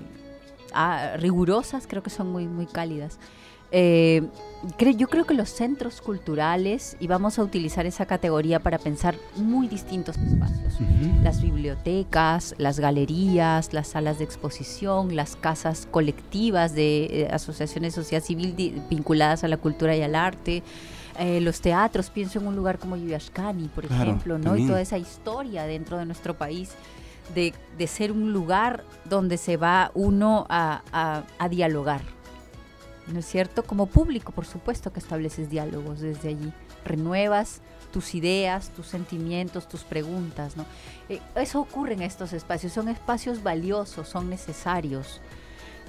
ah, 0.74 1.14
rigurosas, 1.18 1.88
creo 1.88 2.04
que 2.04 2.10
son 2.10 2.32
muy, 2.32 2.48
muy 2.48 2.66
cálidas. 2.66 3.20
Eh, 3.72 4.24
yo 4.96 5.08
creo 5.08 5.26
que 5.26 5.34
los 5.34 5.50
centros 5.50 6.02
culturales, 6.02 6.96
y 7.00 7.08
vamos 7.08 7.38
a 7.40 7.44
utilizar 7.44 7.86
esa 7.86 8.06
categoría 8.06 8.60
para 8.60 8.78
pensar 8.78 9.16
muy 9.36 9.68
distintos 9.68 10.18
espacios, 10.18 10.76
las 11.24 11.42
bibliotecas, 11.42 12.56
las 12.58 12.80
galerías, 12.80 13.74
las 13.74 13.90
salas 13.90 14.20
de 14.20 14.24
exposición, 14.24 15.16
las 15.16 15.36
casas 15.36 15.88
colectivas 15.92 16.74
de 16.74 17.06
eh, 17.06 17.28
asociaciones 17.32 17.94
social 17.94 18.22
civil 18.22 18.56
vinculadas 18.90 19.44
a 19.44 19.48
la 19.48 19.58
cultura 19.58 19.96
y 19.96 20.02
al 20.02 20.16
arte, 20.16 20.64
los 21.40 21.62
teatros, 21.62 22.10
pienso 22.10 22.40
en 22.40 22.48
un 22.48 22.58
lugar 22.58 22.78
como 22.78 22.98
Yuyashkani, 22.98 23.70
por 23.70 23.86
ejemplo, 23.86 24.38
¿no? 24.38 24.58
y 24.58 24.68
toda 24.68 24.82
esa 24.82 24.98
historia 24.98 25.64
dentro 25.64 25.98
de 25.98 26.06
nuestro 26.06 26.38
país 26.38 26.76
de, 27.34 27.54
ser 27.88 28.12
un 28.12 28.34
lugar 28.34 28.84
donde 29.06 29.38
se 29.38 29.58
va 29.58 29.92
uno 29.94 30.46
a, 30.50 31.24
dialogar. 31.50 32.02
¿No 33.08 33.20
es 33.20 33.26
cierto? 33.26 33.64
Como 33.64 33.86
público, 33.86 34.32
por 34.32 34.46
supuesto 34.46 34.92
que 34.92 35.00
estableces 35.00 35.50
diálogos 35.50 36.00
desde 36.00 36.30
allí. 36.30 36.52
Renuevas 36.84 37.62
tus 37.92 38.16
ideas, 38.16 38.70
tus 38.70 38.88
sentimientos, 38.88 39.68
tus 39.68 39.84
preguntas, 39.84 40.58
¿no? 40.58 40.66
Eh, 41.08 41.22
eso 41.36 41.62
ocurre 41.62 41.94
en 41.94 42.02
estos 42.02 42.34
espacios, 42.34 42.74
son 42.74 42.90
espacios 42.90 43.44
valiosos, 43.44 44.10
son 44.10 44.30
necesarios. 44.30 45.22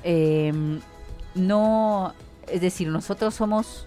Em, 0.03 0.81
no, 1.35 2.15
es 2.47 2.61
decir, 2.61 2.89
nosotros 2.89 3.35
somos 3.35 3.87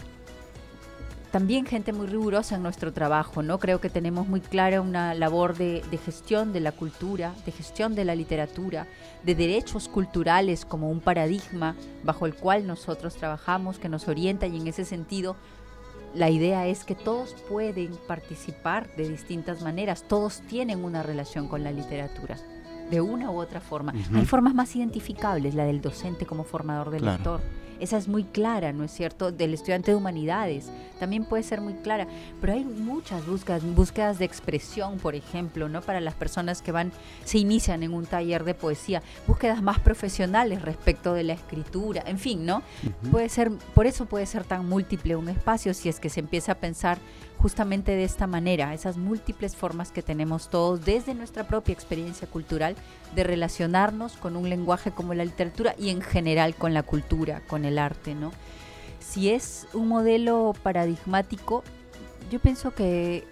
también 1.31 1.65
gente 1.65 1.93
muy 1.93 2.07
rigurosa 2.07 2.55
en 2.55 2.63
nuestro 2.63 2.91
trabajo, 2.91 3.43
¿no? 3.43 3.59
Creo 3.59 3.79
que 3.79 3.89
tenemos 3.89 4.27
muy 4.27 4.41
clara 4.41 4.81
una 4.81 5.13
labor 5.13 5.55
de, 5.55 5.83
gestión 6.03 6.53
de 6.53 6.59
la 6.59 6.71
cultura, 6.71 7.33
de 7.45 7.51
gestión 7.51 7.95
de 7.95 8.05
la 8.05 8.15
literatura, 8.15 8.87
de 9.23 9.35
derechos 9.35 9.87
culturales 9.87 10.65
como 10.65 10.89
un 10.89 10.99
paradigma 10.99 11.75
bajo 12.03 12.25
el 12.25 12.33
cual 12.33 12.65
nosotros 12.65 13.15
trabajamos, 13.15 13.79
que 13.79 13.89
nos 13.89 14.07
orienta 14.07 14.47
y 14.47 14.57
en 14.57 14.67
ese 14.67 14.85
sentido 14.85 15.35
la 16.15 16.31
idea 16.31 16.65
es 16.65 16.83
que 16.83 16.95
todos 16.95 17.35
pueden 17.47 17.91
participar 18.07 18.89
de 18.95 19.07
distintas 19.07 19.61
maneras, 19.61 20.03
todos 20.07 20.41
tienen 20.41 20.83
una 20.83 21.03
relación 21.03 21.47
con 21.47 21.63
la 21.63 21.71
literatura, 21.71 22.37
de 22.89 23.01
una 23.01 23.29
u 23.29 23.39
otra 23.39 23.61
forma. 23.61 23.93
Hay 24.15 24.25
formas 24.25 24.55
más 24.55 24.75
identificables, 24.75 25.53
la 25.53 25.65
del 25.65 25.81
docente 25.81 26.25
como 26.25 26.43
formador 26.43 26.89
del 26.89 27.01
Claro. 27.01 27.17
lector. 27.17 27.41
Esa 27.79 27.97
es 27.97 28.07
muy 28.07 28.23
clara, 28.23 28.73
¿no 28.73 28.83
es 28.83 28.91
cierto? 28.91 29.31
Del 29.31 29.53
estudiante 29.53 29.91
de 29.91 29.97
humanidades 29.97 30.69
también 30.99 31.23
puede 31.23 31.43
ser 31.43 31.61
muy 31.61 31.73
clara, 31.75 32.07
pero 32.41 32.53
hay 32.53 32.63
muchas 32.63 33.25
búsquedas, 33.25 33.63
búsquedas 33.63 34.19
de 34.19 34.25
expresión, 34.25 34.97
por 34.97 35.15
ejemplo, 35.15 35.69
¿no? 35.69 35.81
Para 35.81 36.01
las 36.01 36.13
personas 36.13 36.61
que 36.61 36.71
van, 36.71 36.91
se 37.23 37.37
inician 37.37 37.81
en 37.83 37.93
un 37.93 38.05
taller 38.05 38.43
de 38.43 38.53
poesía, 38.53 39.01
búsquedas 39.25 39.63
más 39.63 39.79
profesionales 39.79 40.61
respecto 40.61 41.13
de 41.13 41.23
la 41.23 41.33
escritura, 41.33 42.03
en 42.05 42.19
fin, 42.19 42.45
¿no? 42.45 42.61
Puede 43.11 43.29
ser, 43.29 43.51
por 43.73 43.87
eso 43.87 44.05
puede 44.05 44.25
ser 44.25 44.43
tan 44.43 44.67
múltiple 44.67 45.15
un 45.15 45.29
espacio 45.29 45.73
si 45.73 45.89
es 45.89 45.99
que 45.99 46.09
se 46.09 46.19
empieza 46.19 46.51
a 46.51 46.55
pensar 46.55 46.99
justamente 47.41 47.93
de 47.93 48.03
esta 48.03 48.27
manera, 48.27 48.73
esas 48.73 48.97
múltiples 48.97 49.55
formas 49.55 49.91
que 49.91 50.01
tenemos 50.01 50.49
todos 50.49 50.83
desde 50.83 51.13
nuestra 51.13 51.47
propia 51.47 51.73
experiencia 51.73 52.27
cultural 52.27 52.75
de 53.15 53.23
relacionarnos 53.23 54.17
con 54.17 54.35
un 54.35 54.49
lenguaje 54.49 54.91
como 54.91 55.13
la 55.13 55.23
literatura 55.25 55.73
y 55.77 55.89
en 55.89 56.01
general 56.01 56.55
con 56.55 56.73
la 56.73 56.83
cultura, 56.83 57.41
con 57.47 57.65
el 57.65 57.79
arte, 57.79 58.13
¿no? 58.13 58.31
Si 58.99 59.29
es 59.29 59.67
un 59.73 59.87
modelo 59.87 60.53
paradigmático, 60.61 61.63
yo 62.29 62.39
pienso 62.39 62.71
que 62.71 63.25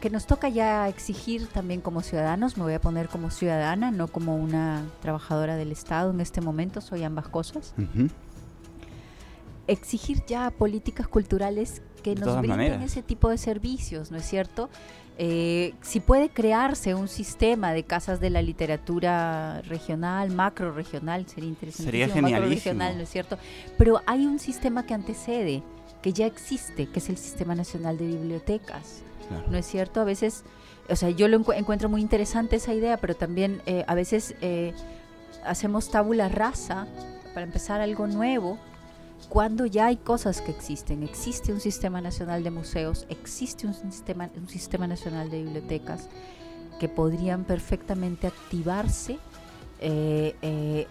que 0.00 0.10
nos 0.10 0.26
toca 0.26 0.50
ya 0.50 0.86
exigir 0.90 1.46
también 1.46 1.80
como 1.80 2.02
ciudadanos, 2.02 2.58
me 2.58 2.64
voy 2.64 2.74
a 2.74 2.80
poner 2.82 3.08
como 3.08 3.30
ciudadana, 3.30 3.90
no 3.90 4.08
como 4.08 4.36
una 4.36 4.84
trabajadora 5.00 5.56
del 5.56 5.72
Estado 5.72 6.10
en 6.10 6.20
este 6.20 6.42
momento, 6.42 6.82
soy 6.82 7.02
ambas 7.02 7.28
cosas 7.28 7.72
exigir 9.66 10.24
ya 10.26 10.50
políticas 10.50 11.08
culturales 11.08 11.82
que 12.14 12.14
De 12.14 12.20
nos 12.24 12.38
brinden 12.38 12.50
maneras. 12.58 12.82
ese 12.84 13.02
tipo 13.02 13.28
de 13.30 13.36
servicios, 13.38 14.10
¿no 14.12 14.18
es 14.18 14.24
cierto? 14.28 14.68
Eh, 15.18 15.74
si 15.82 15.98
puede 16.00 16.28
crearse 16.28 16.94
un 16.94 17.08
sistema 17.08 17.72
de 17.72 17.82
casas 17.82 18.20
de 18.20 18.30
la 18.30 18.42
literatura 18.42 19.60
regional, 19.62 20.30
macro 20.30 20.72
regional, 20.72 21.26
sería 21.26 21.48
interesante. 21.48 21.84
Sería 21.90 22.06
macro 22.06 22.22
genialísimo. 22.22 22.54
regional, 22.74 22.96
¿no 22.96 23.02
es 23.02 23.08
cierto? 23.10 23.38
Pero 23.78 24.02
hay 24.06 24.24
un 24.26 24.38
sistema 24.38 24.86
que 24.86 24.94
antecede, 24.94 25.62
que 26.02 26.12
ya 26.12 26.26
existe, 26.26 26.86
que 26.86 26.98
es 27.00 27.08
el 27.08 27.16
Sistema 27.16 27.54
Nacional 27.56 27.98
de 27.98 28.06
Bibliotecas. 28.06 29.02
Claro. 29.28 29.44
¿no 29.50 29.58
es 29.58 29.66
cierto? 29.66 30.00
A 30.00 30.04
veces, 30.04 30.44
o 30.88 30.94
sea, 30.94 31.10
yo 31.10 31.26
lo 31.26 31.40
encu- 31.40 31.54
encuentro 31.56 31.88
muy 31.88 32.00
interesante 32.00 32.54
esa 32.56 32.72
idea, 32.72 32.96
pero 32.98 33.16
también 33.16 33.60
eh, 33.66 33.84
a 33.88 33.94
veces 33.96 34.36
eh, 34.40 34.72
hacemos 35.44 35.90
tabula 35.90 36.28
rasa 36.28 36.86
para 37.34 37.42
empezar 37.44 37.80
algo 37.80 38.06
nuevo 38.06 38.56
cuando 39.28 39.66
ya 39.66 39.86
hay 39.86 39.96
cosas 39.96 40.40
que 40.40 40.50
existen. 40.50 41.02
Existe 41.02 41.52
un 41.52 41.60
sistema 41.60 42.00
nacional 42.00 42.42
de 42.42 42.50
museos, 42.50 43.06
existe 43.08 43.66
un 43.66 43.74
sistema, 43.92 44.86
nacional 44.86 45.30
de 45.30 45.42
bibliotecas 45.42 46.08
que 46.78 46.88
podrían 46.88 47.44
perfectamente 47.44 48.26
activarse 48.26 49.18
eh, 49.80 50.36
eh, 50.42 50.86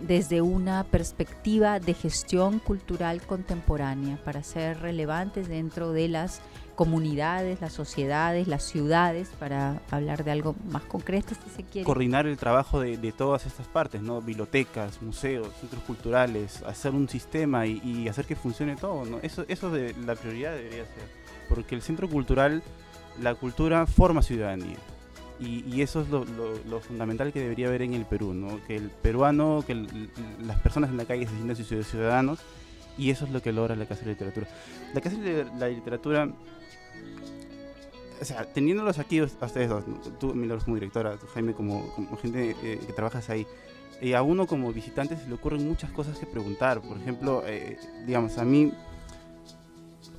desde 0.00 0.42
una 0.42 0.84
perspectiva 0.84 1.80
de 1.80 1.94
gestión 1.94 2.58
cultural 2.58 3.22
contemporánea 3.22 4.18
para 4.24 4.42
ser 4.42 4.80
relevantes 4.80 5.48
dentro 5.48 5.92
de 5.92 6.08
las 6.08 6.40
comunidades, 6.76 7.60
las 7.60 7.72
sociedades, 7.72 8.46
las 8.46 8.62
ciudades, 8.62 9.30
para 9.40 9.80
hablar 9.90 10.22
de 10.24 10.30
algo 10.30 10.54
más 10.70 10.82
concreto 10.84 11.34
si 11.34 11.50
se 11.50 11.62
quiere. 11.64 11.84
coordinar 11.84 12.26
el 12.26 12.36
trabajo 12.36 12.78
de, 12.80 12.96
de 12.98 13.12
todas 13.12 13.46
estas 13.46 13.66
partes, 13.66 14.02
¿no? 14.02 14.20
Bibliotecas, 14.22 15.02
museos, 15.02 15.48
centros 15.60 15.82
culturales, 15.84 16.62
hacer 16.62 16.92
un 16.92 17.08
sistema 17.08 17.66
y, 17.66 17.80
y 17.82 18.08
hacer 18.08 18.26
que 18.26 18.36
funcione 18.36 18.76
todo, 18.76 19.04
¿no? 19.04 19.18
Eso, 19.22 19.44
eso 19.48 19.70
de 19.70 19.94
la 20.06 20.14
prioridad 20.14 20.54
debería 20.54 20.84
ser. 20.84 21.26
Porque 21.48 21.74
el 21.74 21.82
centro 21.82 22.08
cultural, 22.08 22.62
la 23.20 23.34
cultura 23.34 23.86
forma 23.86 24.22
ciudadanía. 24.22 24.76
Y, 25.38 25.64
y 25.70 25.82
eso 25.82 26.00
es 26.00 26.08
lo, 26.08 26.24
lo- 26.24 26.58
lo 26.68 26.80
fundamental 26.80 27.30
que 27.32 27.40
debería 27.40 27.66
haber 27.68 27.82
en 27.82 27.92
el 27.94 28.04
Perú, 28.06 28.32
¿no? 28.32 28.58
Que 28.66 28.76
el 28.76 28.88
peruano, 28.90 29.62
que 29.66 29.72
el- 29.72 30.10
las 30.46 30.58
personas 30.60 30.90
en 30.90 30.96
la 30.96 31.04
calle 31.04 31.26
se 31.26 31.34
sientan 31.34 31.56
ciu- 31.56 31.82
ciudadanos 31.84 32.38
y 32.98 33.10
eso 33.10 33.24
es 33.24 33.30
lo 33.30 33.42
que 33.42 33.52
logra 33.52 33.76
la 33.76 33.86
Casa 33.86 34.02
de 34.04 34.10
Literatura. 34.12 34.46
La 34.94 35.00
Casa 35.00 35.16
de 35.16 35.46
la 35.58 35.68
Literatura 35.68 36.28
o 38.20 38.24
sea, 38.24 38.44
teniéndolos 38.46 38.98
aquí 38.98 39.18
a 39.18 39.24
ustedes 39.24 39.68
dos, 39.68 39.84
tú 40.18 40.34
Milagros 40.34 40.64
como 40.64 40.76
directora, 40.76 41.16
tú 41.18 41.26
Jaime 41.34 41.52
como, 41.52 41.90
como 41.94 42.16
gente 42.16 42.56
eh, 42.62 42.80
que 42.86 42.92
trabajas 42.94 43.28
ahí, 43.28 43.46
y 44.00 44.14
a 44.14 44.22
uno 44.22 44.46
como 44.46 44.72
visitante 44.72 45.16
se 45.16 45.26
le 45.28 45.34
ocurren 45.34 45.66
muchas 45.68 45.90
cosas 45.90 46.18
que 46.18 46.24
preguntar. 46.26 46.80
Por 46.80 46.96
ejemplo, 46.96 47.42
eh, 47.46 47.78
digamos, 48.06 48.38
a 48.38 48.44
mí 48.44 48.72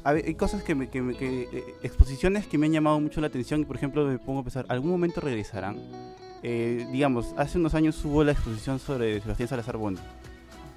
hay 0.03 0.35
cosas 0.35 0.63
que, 0.63 0.73
me, 0.75 0.89
que, 0.89 1.01
me- 1.01 1.15
que, 1.15 1.49
eh, 1.51 1.63
exposiciones 1.83 2.47
que 2.47 2.57
me 2.57 2.67
han 2.67 2.71
llamado 2.73 2.99
mucho 2.99 3.19
la 3.19 3.27
atención 3.27 3.61
y 3.61 3.65
por 3.65 3.75
ejemplo 3.75 4.05
me 4.05 4.19
pongo 4.19 4.39
a 4.41 4.43
pensar, 4.43 4.65
¿algún 4.69 4.91
momento 4.91 5.19
regresarán? 5.19 5.77
Eh, 6.43 6.87
digamos, 6.91 7.33
hace 7.35 7.57
unos 7.57 7.73
años 7.73 8.03
hubo 8.05 8.23
la 8.23 8.31
exposición 8.33 8.77
sobre 8.79 9.19
Sebastián 9.21 9.49
Salazar 9.49 9.75
Bondi, 9.77 10.01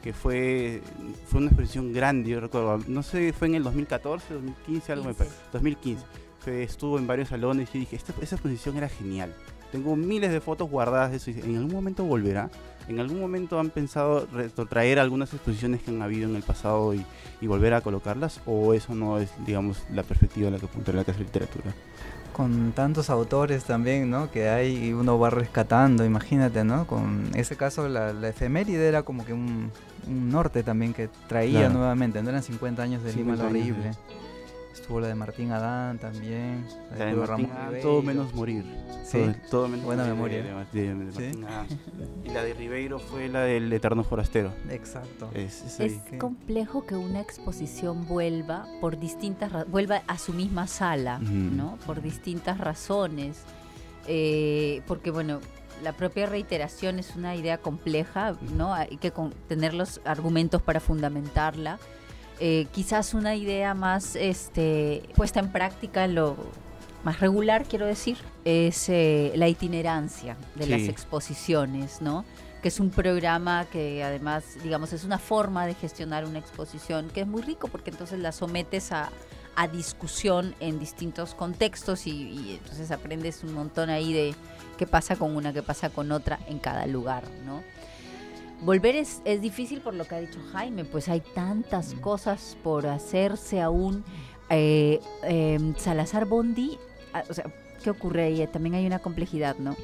que 0.02 0.12
fue, 0.12 0.82
fue 1.26 1.40
una 1.40 1.48
exposición 1.50 1.92
grande, 1.92 2.30
yo 2.30 2.40
recuerdo, 2.40 2.78
no 2.88 3.02
sé, 3.02 3.32
fue 3.32 3.48
en 3.48 3.56
el 3.56 3.62
2014, 3.64 4.34
2015, 4.34 4.92
algo 4.92 5.04
me 5.04 5.10
15. 5.10 5.24
parece, 5.24 5.42
2015. 5.52 6.04
Fue- 6.40 6.62
estuvo 6.62 6.98
en 6.98 7.06
varios 7.06 7.28
salones 7.28 7.68
y 7.74 7.80
dije, 7.80 7.96
"Esta- 7.96 8.14
esa 8.22 8.36
exposición 8.36 8.76
era 8.78 8.88
genial. 8.88 9.34
Tengo 9.72 9.94
miles 9.94 10.32
de 10.32 10.40
fotos 10.40 10.68
guardadas 10.70 11.10
de 11.12 11.18
eso. 11.18 11.30
y 11.30 11.34
¿En 11.38 11.56
algún 11.58 11.72
momento 11.72 12.02
volverá? 12.04 12.50
¿En 12.88 12.98
algún 12.98 13.20
momento 13.20 13.60
han 13.60 13.70
pensado 13.70 14.26
retrotraer 14.32 14.98
algunas 14.98 15.32
exposiciones 15.32 15.80
que 15.82 15.90
han 15.92 16.02
habido 16.02 16.28
en 16.28 16.34
el 16.34 16.42
pasado 16.42 16.92
y, 16.94 17.04
y 17.40 17.46
volver 17.46 17.74
a 17.74 17.80
colocarlas? 17.80 18.40
¿O 18.46 18.74
eso 18.74 18.94
no 18.96 19.18
es, 19.18 19.30
digamos, 19.46 19.84
la 19.92 20.02
perspectiva 20.02 20.48
a 20.48 20.50
la 20.50 20.58
que 20.58 20.66
apunta 20.66 20.92
la 20.92 21.04
Casa 21.04 21.18
de 21.18 21.24
Literatura? 21.26 21.72
Con 22.40 22.72
tantos 22.72 23.10
autores 23.10 23.64
también, 23.64 24.08
¿no? 24.08 24.30
Que 24.30 24.48
hay 24.48 24.86
y 24.88 24.92
uno 24.94 25.18
va 25.18 25.28
rescatando, 25.28 26.06
imagínate, 26.06 26.64
¿no? 26.64 26.86
Con 26.86 27.24
ese 27.34 27.54
caso 27.54 27.86
la, 27.86 28.14
la 28.14 28.28
efeméride 28.30 28.88
era 28.88 29.02
como 29.02 29.26
que 29.26 29.34
un, 29.34 29.70
un 30.08 30.30
norte 30.30 30.62
también 30.62 30.94
que 30.94 31.10
traía 31.28 31.58
Claro. 31.60 31.74
nuevamente, 31.74 32.22
no 32.22 32.30
eran 32.30 32.42
50 32.42 32.82
años 32.82 33.02
de 33.02 33.12
Lima 33.12 33.36
50 33.36 33.42
lo 33.42 33.48
años 33.50 33.66
de- 33.66 33.72
horrible. 33.72 33.90
Estuvo 34.72 35.00
la 35.00 35.08
de 35.08 35.14
Martín 35.14 35.50
Adán 35.52 35.98
también, 35.98 36.64
la 36.92 36.98
La 36.98 37.04
de 37.06 37.12
Martín 37.14 37.48
Ramón 37.50 37.80
todo 37.82 38.02
menos 38.02 38.32
morir. 38.34 38.64
Sí. 39.04 39.18
Todo, 39.18 39.34
todo 39.50 39.68
menos 39.68 39.84
Buena 39.84 40.02
morir 40.14 40.44
memoria. 40.44 40.66
de- 40.72 40.94
de- 40.94 41.04
de 41.04 41.12
Sí. 41.12 41.18
Martín 41.38 41.44
Adán. 41.44 41.66
Y 42.24 42.28
la 42.30 42.42
de 42.44 42.54
Ribeiro 42.54 42.98
fue 43.00 43.28
la 43.28 43.40
del 43.42 43.72
Eterno 43.72 44.04
Forastero. 44.04 44.52
Exacto. 44.70 45.28
Es, 45.34 45.64
complejo 46.18 46.86
que 46.86 46.94
una 46.96 47.20
exposición 47.20 48.06
vuelva 48.06 48.66
por 48.80 48.98
distintas 48.98 49.68
vuelva 49.68 50.02
a 50.06 50.18
su 50.18 50.32
misma 50.32 50.66
sala. 50.66 51.18
¿no? 51.18 51.76
Por 51.86 52.00
distintas 52.02 52.58
razones. 52.58 53.42
Eh, 54.06 54.82
porque 54.86 55.10
bueno, 55.10 55.40
la 55.82 55.92
propia 55.92 56.26
reiteración 56.26 56.98
es 56.98 57.16
una 57.16 57.34
idea 57.36 57.58
compleja, 57.58 58.34
¿no? 58.56 58.72
Hay 58.74 58.96
que 58.98 59.10
con- 59.10 59.32
tener 59.48 59.74
los 59.74 60.00
argumentos 60.04 60.62
para 60.62 60.80
fundamentarla. 60.80 61.78
Eh, 62.40 62.66
quizás 62.72 63.12
una 63.14 63.34
idea 63.36 63.74
más 63.74 64.16
este, 64.16 65.02
puesta 65.14 65.40
en 65.40 65.52
práctica, 65.52 66.06
lo 66.06 66.36
más 67.04 67.20
regular, 67.20 67.64
quiero 67.64 67.86
decir, 67.86 68.16
es 68.44 68.88
eh, 68.88 69.32
la 69.36 69.48
itinerancia 69.48 70.36
de 70.54 70.66
las 70.66 70.82
exposiciones, 70.82 72.00
¿no? 72.00 72.24
que 72.62 72.68
es 72.68 72.80
un 72.80 72.90
programa 72.90 73.66
que 73.70 74.04
además, 74.04 74.44
digamos, 74.62 74.92
es 74.92 75.04
una 75.04 75.18
forma 75.18 75.66
de 75.66 75.74
gestionar 75.74 76.24
una 76.26 76.38
exposición 76.38 77.08
que 77.08 77.22
es 77.22 77.26
muy 77.26 77.42
rico 77.42 77.68
porque 77.68 77.90
entonces 77.90 78.18
la 78.18 78.32
sometes 78.32 78.92
a, 78.92 79.10
a 79.56 79.68
discusión 79.68 80.54
en 80.60 80.78
distintos 80.78 81.34
contextos 81.34 82.06
y, 82.06 82.10
y 82.10 82.58
entonces 82.60 82.90
aprendes 82.90 83.42
un 83.44 83.54
montón 83.54 83.88
ahí 83.90 84.12
de 84.12 84.34
qué 84.76 84.86
pasa 84.86 85.16
con 85.16 85.36
una, 85.36 85.52
qué 85.52 85.62
pasa 85.62 85.90
con 85.90 86.12
otra 86.12 86.38
en 86.48 86.58
cada 86.58 86.86
lugar, 86.86 87.24
¿no? 87.46 87.62
Volver 88.62 88.94
es, 88.96 89.22
es 89.24 89.40
difícil 89.40 89.80
por 89.80 89.94
lo 89.94 90.04
que 90.04 90.14
ha 90.14 90.20
dicho 90.20 90.38
Jaime, 90.52 90.84
pues 90.84 91.08
hay 91.08 91.20
tantas 91.34 91.94
cosas 91.94 92.56
por 92.62 92.86
hacerse 92.86 93.60
aún. 93.60 94.04
Eh, 94.50 95.00
em, 95.22 95.74
Salazar 95.76 96.26
Bondi, 96.26 96.76
ah, 97.14 97.22
o 97.30 97.34
sea, 97.34 97.44
¿qué 97.82 97.90
ocurre 97.90 98.24
ahí? 98.24 98.46
También 98.48 98.74
hay 98.74 98.86
una 98.86 98.98
complejidad, 98.98 99.56
¿no? 99.58 99.76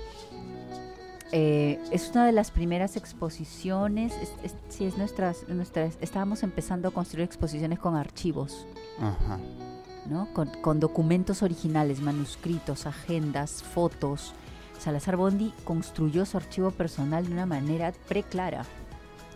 Eh, 1.33 1.81
es 1.91 2.11
una 2.11 2.25
de 2.27 2.33
las 2.33 2.51
primeras 2.51 2.97
exposiciones, 2.97 4.13
es, 4.23 4.31
es- 4.45 4.55
sí, 4.69 4.85
es 4.85 4.97
nuestras, 4.97 5.49
nuestras, 5.49 5.97
estábamos 6.01 6.43
empezando 6.43 6.89
a 6.89 6.91
construir 6.93 7.25
exposiciones 7.25 7.79
con 7.81 7.97
archivos, 7.97 8.67
Ajá. 9.01 9.39
¿no? 10.09 10.29
Con, 10.33 10.49
con 10.63 10.79
documentos 10.81 11.43
originales, 11.43 12.01
manuscritos, 12.01 12.87
agendas, 12.87 13.63
fotos. 13.63 14.35
Salazar 14.79 15.17
Bondi 15.17 15.53
construyó 15.65 16.27
su 16.27 16.37
archivo 16.37 16.71
personal 16.71 17.27
de 17.27 17.33
una 17.33 17.47
manera 17.47 17.93
preclara, 18.09 18.65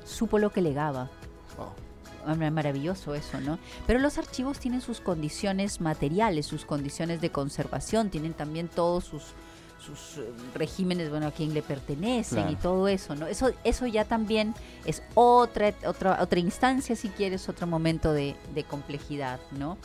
supo 0.05 0.39
lo 0.39 0.51
que 0.51 0.63
legaba. 0.63 1.11
Wow. 1.57 2.31
Hombre, 2.31 2.51
Maravilloso 2.51 3.15
eso, 3.15 3.41
¿no? 3.41 3.59
Pero 3.87 3.99
los 3.99 4.19
archivos 4.19 4.59
tienen 4.59 4.83
sus 4.83 5.01
condiciones 5.01 5.81
materiales, 5.81 6.47
sus 6.47 6.65
condiciones 6.65 7.21
de 7.21 7.31
conservación, 7.31 8.11
tienen 8.11 8.35
también 8.35 8.69
todos 8.69 9.05
sus, 9.05 9.23
sus 9.85 10.19
eh, 10.19 10.31
regímenes, 10.55 11.09
bueno, 11.09 11.29
a 11.29 11.31
quién 11.31 11.55
le 11.55 11.63
pertenecen 11.63 12.51
y 12.51 12.57
todo 12.57 12.89
eso, 12.89 13.15
¿no? 13.15 13.27
Eso, 13.27 13.53
eso 13.65 13.87
ya 13.87 14.05
también 14.05 14.55
es 14.85 15.03
otra, 15.15 15.73
otra, 15.87 16.23
otra 16.23 16.41
instancia, 16.41 16.95
si 16.95 17.09
quieres, 17.09 17.49
otro 17.49 17.67
momento 17.67 18.13
de, 18.13 18.37
de 18.55 18.65
complejidad, 18.65 19.41
¿no? 19.53 19.79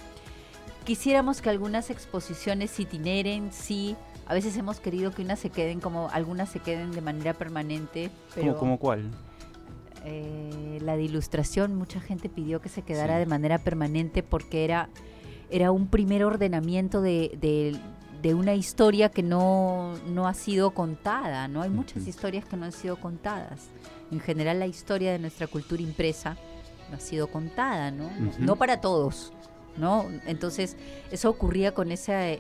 quisiéramos 0.86 1.42
que 1.42 1.50
algunas 1.50 1.90
exposiciones 1.90 2.80
itineren, 2.80 3.52
sí. 3.52 3.98
A 4.28 4.34
veces 4.34 4.58
hemos 4.58 4.80
querido 4.80 5.12
que 5.12 5.22
unas 5.22 5.40
se 5.40 5.50
queden 5.50 5.80
como, 5.80 6.10
algunas 6.12 6.50
se 6.50 6.60
queden 6.60 6.92
de 6.92 7.02
manera 7.02 7.34
permanente. 7.34 8.10
Pero, 8.34 8.48
¿Cómo, 8.54 8.60
cómo 8.60 8.80
cuál? 8.80 9.12
eh, 10.04 10.80
la 10.82 10.96
de 10.96 11.04
ilustración, 11.04 11.76
mucha 11.76 12.00
gente 12.00 12.30
pidió 12.30 12.62
que 12.62 12.70
se 12.70 12.82
quedara 12.84 13.16
Sí. 13.16 13.20
de 13.22 13.26
manera 13.26 13.58
permanente 13.58 14.24
porque 14.24 14.64
era, 14.64 14.90
era 15.50 15.72
un 15.72 15.88
primer 15.88 16.24
ordenamiento 16.24 17.02
de, 17.02 17.38
de- 17.42 17.80
de 18.22 18.34
una 18.34 18.56
historia 18.56 19.10
que 19.10 19.22
no, 19.24 19.94
no 20.08 20.28
ha 20.28 20.34
sido 20.34 20.72
contada, 20.72 21.48
¿no? 21.48 21.62
Hay 21.62 21.70
muchas 21.70 22.08
historias 22.08 22.44
que 22.46 22.58
no 22.58 22.66
han 22.66 22.72
sido 22.72 22.96
contadas. 23.00 23.70
En 24.12 24.20
general 24.20 24.58
la 24.60 24.66
historia 24.68 25.12
de 25.12 25.20
nuestra 25.20 25.46
cultura 25.48 25.82
impresa 25.84 26.36
no 26.90 26.98
ha 26.98 27.00
sido 27.00 27.28
contada, 27.28 27.92
¿no? 27.92 28.10
No 28.40 28.56
para 28.56 28.82
todos. 28.82 29.32
¿No? 29.78 30.10
Entonces, 30.26 30.78
eso 31.12 31.30
ocurría 31.30 31.74
con 31.74 31.92
ese, 31.92 32.40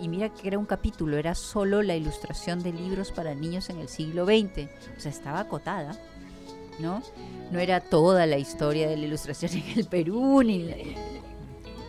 y 0.00 0.08
mira 0.08 0.30
que 0.30 0.48
era 0.48 0.58
un 0.58 0.64
capítulo, 0.64 1.18
era 1.18 1.34
solo 1.34 1.82
la 1.82 1.94
ilustración 1.94 2.62
de 2.62 2.72
libros 2.72 3.12
para 3.12 3.34
niños 3.34 3.68
en 3.68 3.78
el 3.80 3.88
siglo 3.88 4.24
XX, 4.24 4.70
o 4.96 5.00
sea, 5.00 5.10
estaba 5.10 5.40
acotada, 5.40 5.98
¿no? 6.78 7.02
No 7.50 7.58
era 7.58 7.80
toda 7.80 8.24
la 8.24 8.38
historia 8.38 8.88
de 8.88 8.96
la 8.96 9.04
ilustración 9.04 9.52
en 9.54 9.78
el 9.78 9.84
Perú, 9.84 10.42
ni, 10.42 10.96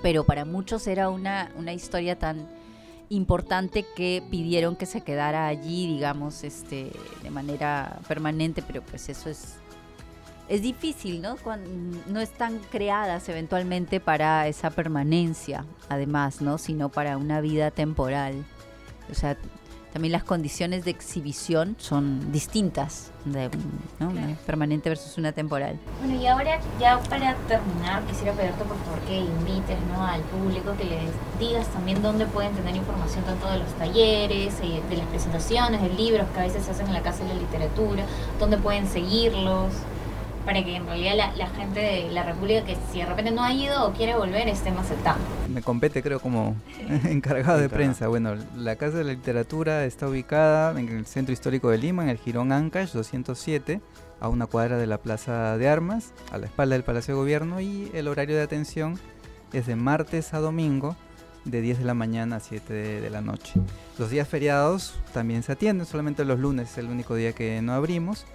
pero 0.01 0.25
para 0.25 0.43
muchos 0.43 0.87
era 0.87 1.09
una, 1.09 1.51
una 1.55 1.73
historia 1.73 2.17
tan 2.17 2.47
importante 3.09 3.85
que 3.95 4.23
pidieron 4.31 4.75
que 4.75 4.85
se 4.85 5.01
quedara 5.01 5.47
allí, 5.47 5.87
digamos, 5.87 6.43
este, 6.43 6.91
de 7.21 7.29
manera 7.29 7.99
permanente, 8.07 8.61
pero 8.61 8.81
pues 8.81 9.09
eso 9.09 9.29
es 9.29 9.55
es 10.51 10.61
difícil, 10.61 11.21
¿no? 11.21 11.37
Cuando 11.37 11.69
no 12.07 12.19
están 12.19 12.59
creadas 12.71 13.29
eventualmente 13.29 14.01
para 14.01 14.47
esa 14.49 14.69
permanencia, 14.69 15.63
además, 15.87 16.41
¿no? 16.41 16.57
Sino 16.57 16.89
para 16.89 17.15
una 17.15 17.39
vida 17.39 17.71
temporal. 17.71 18.43
O 19.09 19.15
sea, 19.15 19.37
también 19.93 20.11
las 20.11 20.25
condiciones 20.25 20.83
de 20.83 20.91
exhibición 20.91 21.77
son 21.79 22.33
distintas, 22.33 23.11
de, 23.23 23.49
¿no? 24.01 24.09
Una 24.09 24.35
permanente 24.45 24.89
versus 24.89 25.17
una 25.17 25.31
temporal. 25.31 25.79
Bueno, 26.03 26.21
y 26.21 26.27
ahora 26.27 26.59
ya 26.81 26.99
para 26.99 27.33
terminar, 27.47 28.03
quisiera 28.03 28.33
pedirte 28.33 28.65
por 28.65 28.77
favor 28.79 28.99
que 29.07 29.19
invites 29.19 29.77
¿no? 29.87 30.05
al 30.05 30.19
público, 30.19 30.75
que 30.77 30.83
les 30.83 31.11
digas 31.39 31.65
también 31.67 32.01
dónde 32.01 32.25
pueden 32.25 32.51
tener 32.55 32.75
información 32.75 33.23
tanto 33.23 33.49
de 33.49 33.59
los 33.59 33.69
talleres, 33.75 34.55
eh, 34.61 34.81
de 34.89 34.97
las 34.97 35.07
presentaciones, 35.07 35.81
de 35.81 35.89
libros 35.91 36.27
que 36.33 36.39
a 36.41 36.43
veces 36.43 36.65
se 36.65 36.71
hacen 36.71 36.87
en 36.87 36.93
la 36.93 37.01
Casa 37.01 37.23
de 37.23 37.33
la 37.35 37.39
Literatura, 37.39 38.03
dónde 38.37 38.57
pueden 38.57 38.85
seguirlos, 38.85 39.71
para 40.45 40.63
que 40.63 40.75
en 40.75 40.85
realidad 40.85 41.15
la, 41.15 41.35
la 41.35 41.47
gente 41.47 41.79
de 41.79 42.11
la 42.11 42.23
República 42.23 42.63
que 42.65 42.77
si 42.91 42.99
de 42.99 43.05
repente 43.05 43.31
no 43.31 43.43
ha 43.43 43.53
ido 43.53 43.87
o 43.87 43.93
quiere 43.93 44.15
volver 44.15 44.47
esté 44.47 44.71
más 44.71 44.87
cercano. 44.87 45.19
Me 45.49 45.61
compete, 45.61 46.01
creo, 46.01 46.19
como 46.19 46.55
encargado 47.05 47.59
de 47.59 47.69
prensa. 47.69 48.07
Bueno, 48.07 48.35
la 48.55 48.75
Casa 48.75 48.97
de 48.97 49.03
la 49.03 49.13
Literatura 49.13 49.85
está 49.85 50.07
ubicada 50.07 50.79
en 50.79 50.89
el 50.89 51.05
Centro 51.05 51.33
Histórico 51.33 51.69
de 51.69 51.77
Lima, 51.77 52.03
en 52.03 52.09
el 52.09 52.17
Girón 52.17 52.51
Ancash 52.51 52.91
207, 52.91 53.81
a 54.19 54.29
una 54.29 54.45
cuadra 54.45 54.77
de 54.77 54.87
la 54.87 54.97
Plaza 54.97 55.57
de 55.57 55.67
Armas, 55.67 56.13
a 56.31 56.37
la 56.37 56.45
espalda 56.45 56.75
del 56.75 56.83
Palacio 56.83 57.15
de 57.15 57.19
Gobierno, 57.19 57.61
y 57.61 57.91
el 57.93 58.07
horario 58.07 58.35
de 58.35 58.43
atención 58.43 58.99
es 59.53 59.67
de 59.67 59.75
martes 59.75 60.33
a 60.33 60.39
domingo, 60.39 60.95
de 61.43 61.61
10 61.61 61.79
de 61.79 61.85
la 61.85 61.95
mañana 61.95 62.35
a 62.35 62.39
7 62.39 62.71
de, 62.71 63.01
de 63.01 63.09
la 63.09 63.21
noche. 63.21 63.59
Los 63.97 64.11
días 64.11 64.27
feriados 64.27 64.93
también 65.13 65.41
se 65.43 65.51
atienden, 65.51 65.87
solamente 65.87 66.23
los 66.23 66.39
lunes 66.39 66.71
es 66.71 66.77
el 66.77 66.85
único 66.85 67.15
día 67.15 67.33
que 67.33 67.61
no 67.61 67.73
abrimos. 67.73 68.25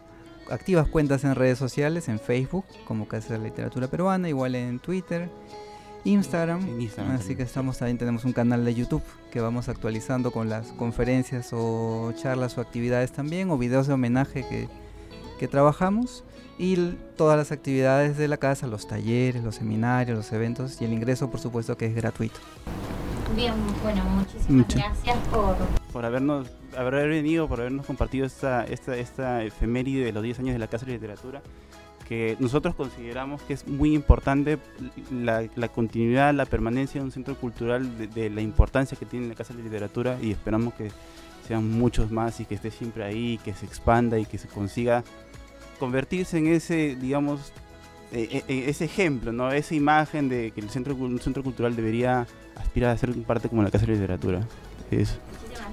activas 0.51 0.89
cuentas 0.89 1.25
en 1.25 1.35
redes 1.35 1.59
sociales, 1.59 2.09
en 2.09 2.21
Facebook 2.21 2.67
como 2.87 3.09
Casa 3.09 3.33
de 3.33 3.39
la 3.39 3.47
Literatura 3.47 3.89
Peruana, 3.89 4.29
igual 4.29 4.55
en 4.55 4.79
Twitter, 4.79 5.29
Instagram. 6.07 6.61
En 6.67 6.81
Instagram 6.81 7.15
Así 7.15 7.19
también. 7.21 7.37
que 7.39 7.43
estamos 7.45 7.79
también 7.79 7.99
tenemos 7.99 8.25
un 8.25 8.33
canal 8.33 8.65
de 8.65 8.75
YouTube 8.75 9.03
que 9.31 9.41
vamos 9.41 9.69
actualizando 9.69 10.31
con 10.31 10.49
las 10.49 10.69
conferencias 10.73 11.51
o 11.53 12.13
charlas 12.17 12.57
o 12.59 12.61
actividades 12.61 13.13
también 13.13 13.51
o 13.51 13.59
videos 13.59 13.87
de 13.87 13.95
homenaje 13.95 14.47
que, 14.49 14.69
que 15.39 15.49
trabajamos 15.49 16.25
y 16.59 16.77
todas 17.17 17.37
las 17.37 17.53
actividades 17.53 18.17
de 18.17 18.29
la 18.29 18.39
casa, 18.39 18.67
los 18.67 18.87
talleres, 18.89 19.43
los 19.45 19.57
seminarios, 19.57 20.17
los 20.17 20.33
eventos 20.33 20.81
y 20.81 20.85
el 20.85 20.93
ingreso 20.93 21.31
por 21.31 21.41
supuesto 21.41 21.77
que 21.77 21.87
es 21.87 21.95
gratuito. 21.95 22.39
Bien, 23.35 23.53
bueno, 23.83 24.03
muchísimas 24.05 24.49
Mucho. 24.51 24.79
gracias 24.79 25.19
por 25.29 25.57
por 25.93 26.05
habernos 26.05 26.47
haber 26.77 27.09
venido, 27.09 27.49
por 27.49 27.61
habernos 27.61 27.87
compartido 27.87 28.27
esta, 28.27 28.65
esta, 28.65 28.97
esta 28.97 29.43
efeméride 29.43 30.05
de 30.05 30.13
los 30.13 30.23
10 30.23 30.41
años 30.41 30.53
de 30.53 30.59
la 30.59 30.69
Casa 30.69 30.85
de 30.87 30.93
Literatura, 30.93 31.43
que 32.09 32.37
nosotros 32.39 32.75
consideramos 32.75 33.43
que 33.43 33.55
es 33.55 33.67
muy 33.67 33.95
importante 33.95 34.59
la, 35.11 35.45
la 35.57 35.69
continuidad, 35.69 36.33
la 36.35 36.47
permanencia 36.47 37.01
de 37.01 37.05
un 37.05 37.13
centro 37.13 37.35
cultural, 37.37 38.13
de, 38.15 38.31
la 38.31 38.41
importancia 38.41 38.97
que 38.97 39.07
tiene 39.07 39.29
la 39.29 39.35
Casa 39.35 39.55
de 39.55 39.63
Literatura 39.63 40.19
y 40.23 40.31
esperamos 40.31 40.75
que 40.75 40.91
sean 41.47 41.69
muchos 41.69 42.11
más 42.11 42.41
y 42.41 42.45
que 42.45 42.55
esté 42.55 42.71
siempre 42.71 43.05
ahí, 43.05 43.39
que 43.45 43.55
se 43.55 43.67
expanda 43.67 44.19
y 44.19 44.25
que 44.25 44.39
se 44.39 44.49
consiga 44.49 45.05
convertirse 45.79 46.39
en 46.39 46.47
ese, 46.47 46.97
digamos, 46.97 47.53
eh, 48.13 48.29
eh, 48.31 48.45
eh, 48.49 48.65
ese 48.69 48.85
ejemplo, 48.85 49.33
¿no? 49.33 49.51
Esa 49.51 49.75
imagen 49.75 50.29
de 50.29 50.53
que 50.53 50.61
el 50.61 50.71
centro, 50.71 50.95
un 50.95 51.21
centro 51.21 51.43
cultural 51.43 51.75
debería 51.75 52.27
aspirar 52.55 52.91
a 52.91 52.99
ser 52.99 53.13
parte 53.23 53.49
como 53.49 53.63
la 53.63 53.71
Casa 53.71 53.87
de 53.87 53.95
Literatura. 53.95 54.41
Eso. 54.91 55.15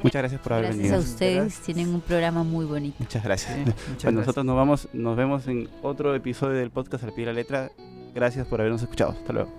Muchas 0.01 0.21
gracias 0.21 0.41
por 0.41 0.53
haber 0.53 0.65
Gracias 0.65 0.81
venido. 0.83 0.97
a 0.97 0.99
ustedes, 0.99 1.35
Gracias. 1.37 1.61
tienen 1.65 1.93
un 1.93 2.01
programa 2.01 2.43
muy 2.43 2.65
bonito. 2.65 2.95
Muchas 2.99 3.23
gracias. 3.23 3.53
Sí, 3.53 3.59
muchas 3.65 3.75
Bueno, 3.75 3.87
gracias. 3.87 4.13
nosotros 4.13 4.45
nos 4.45 4.55
vamos, 4.55 4.89
nos 4.93 5.15
vemos 5.15 5.47
en 5.47 5.69
otro 5.81 6.13
episodio 6.15 6.57
del 6.57 6.71
podcast 6.71 7.03
al 7.05 7.13
pie 7.13 7.25
de 7.25 7.31
la 7.31 7.35
letra. 7.39 7.71
Gracias 8.13 8.45
por 8.47 8.59
habernos 8.59 8.81
escuchado. 8.81 9.11
Hasta 9.11 9.33
luego. 9.33 9.49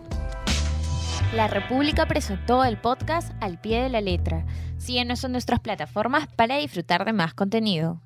La 1.35 1.49
República 1.49 2.07
presentó 2.07 2.63
el 2.65 2.77
podcast 2.77 3.33
Al 3.41 3.61
pie 3.61 3.83
de 3.83 3.89
la 3.89 4.01
letra. 4.01 4.45
Síguenos 4.79 5.25
en 5.25 5.33
nuestras 5.33 5.61
plataformas 5.61 6.29
para 6.37 6.57
disfrutar 6.59 7.05
de 7.05 7.13
más 7.13 7.35
contenido. 7.35 8.01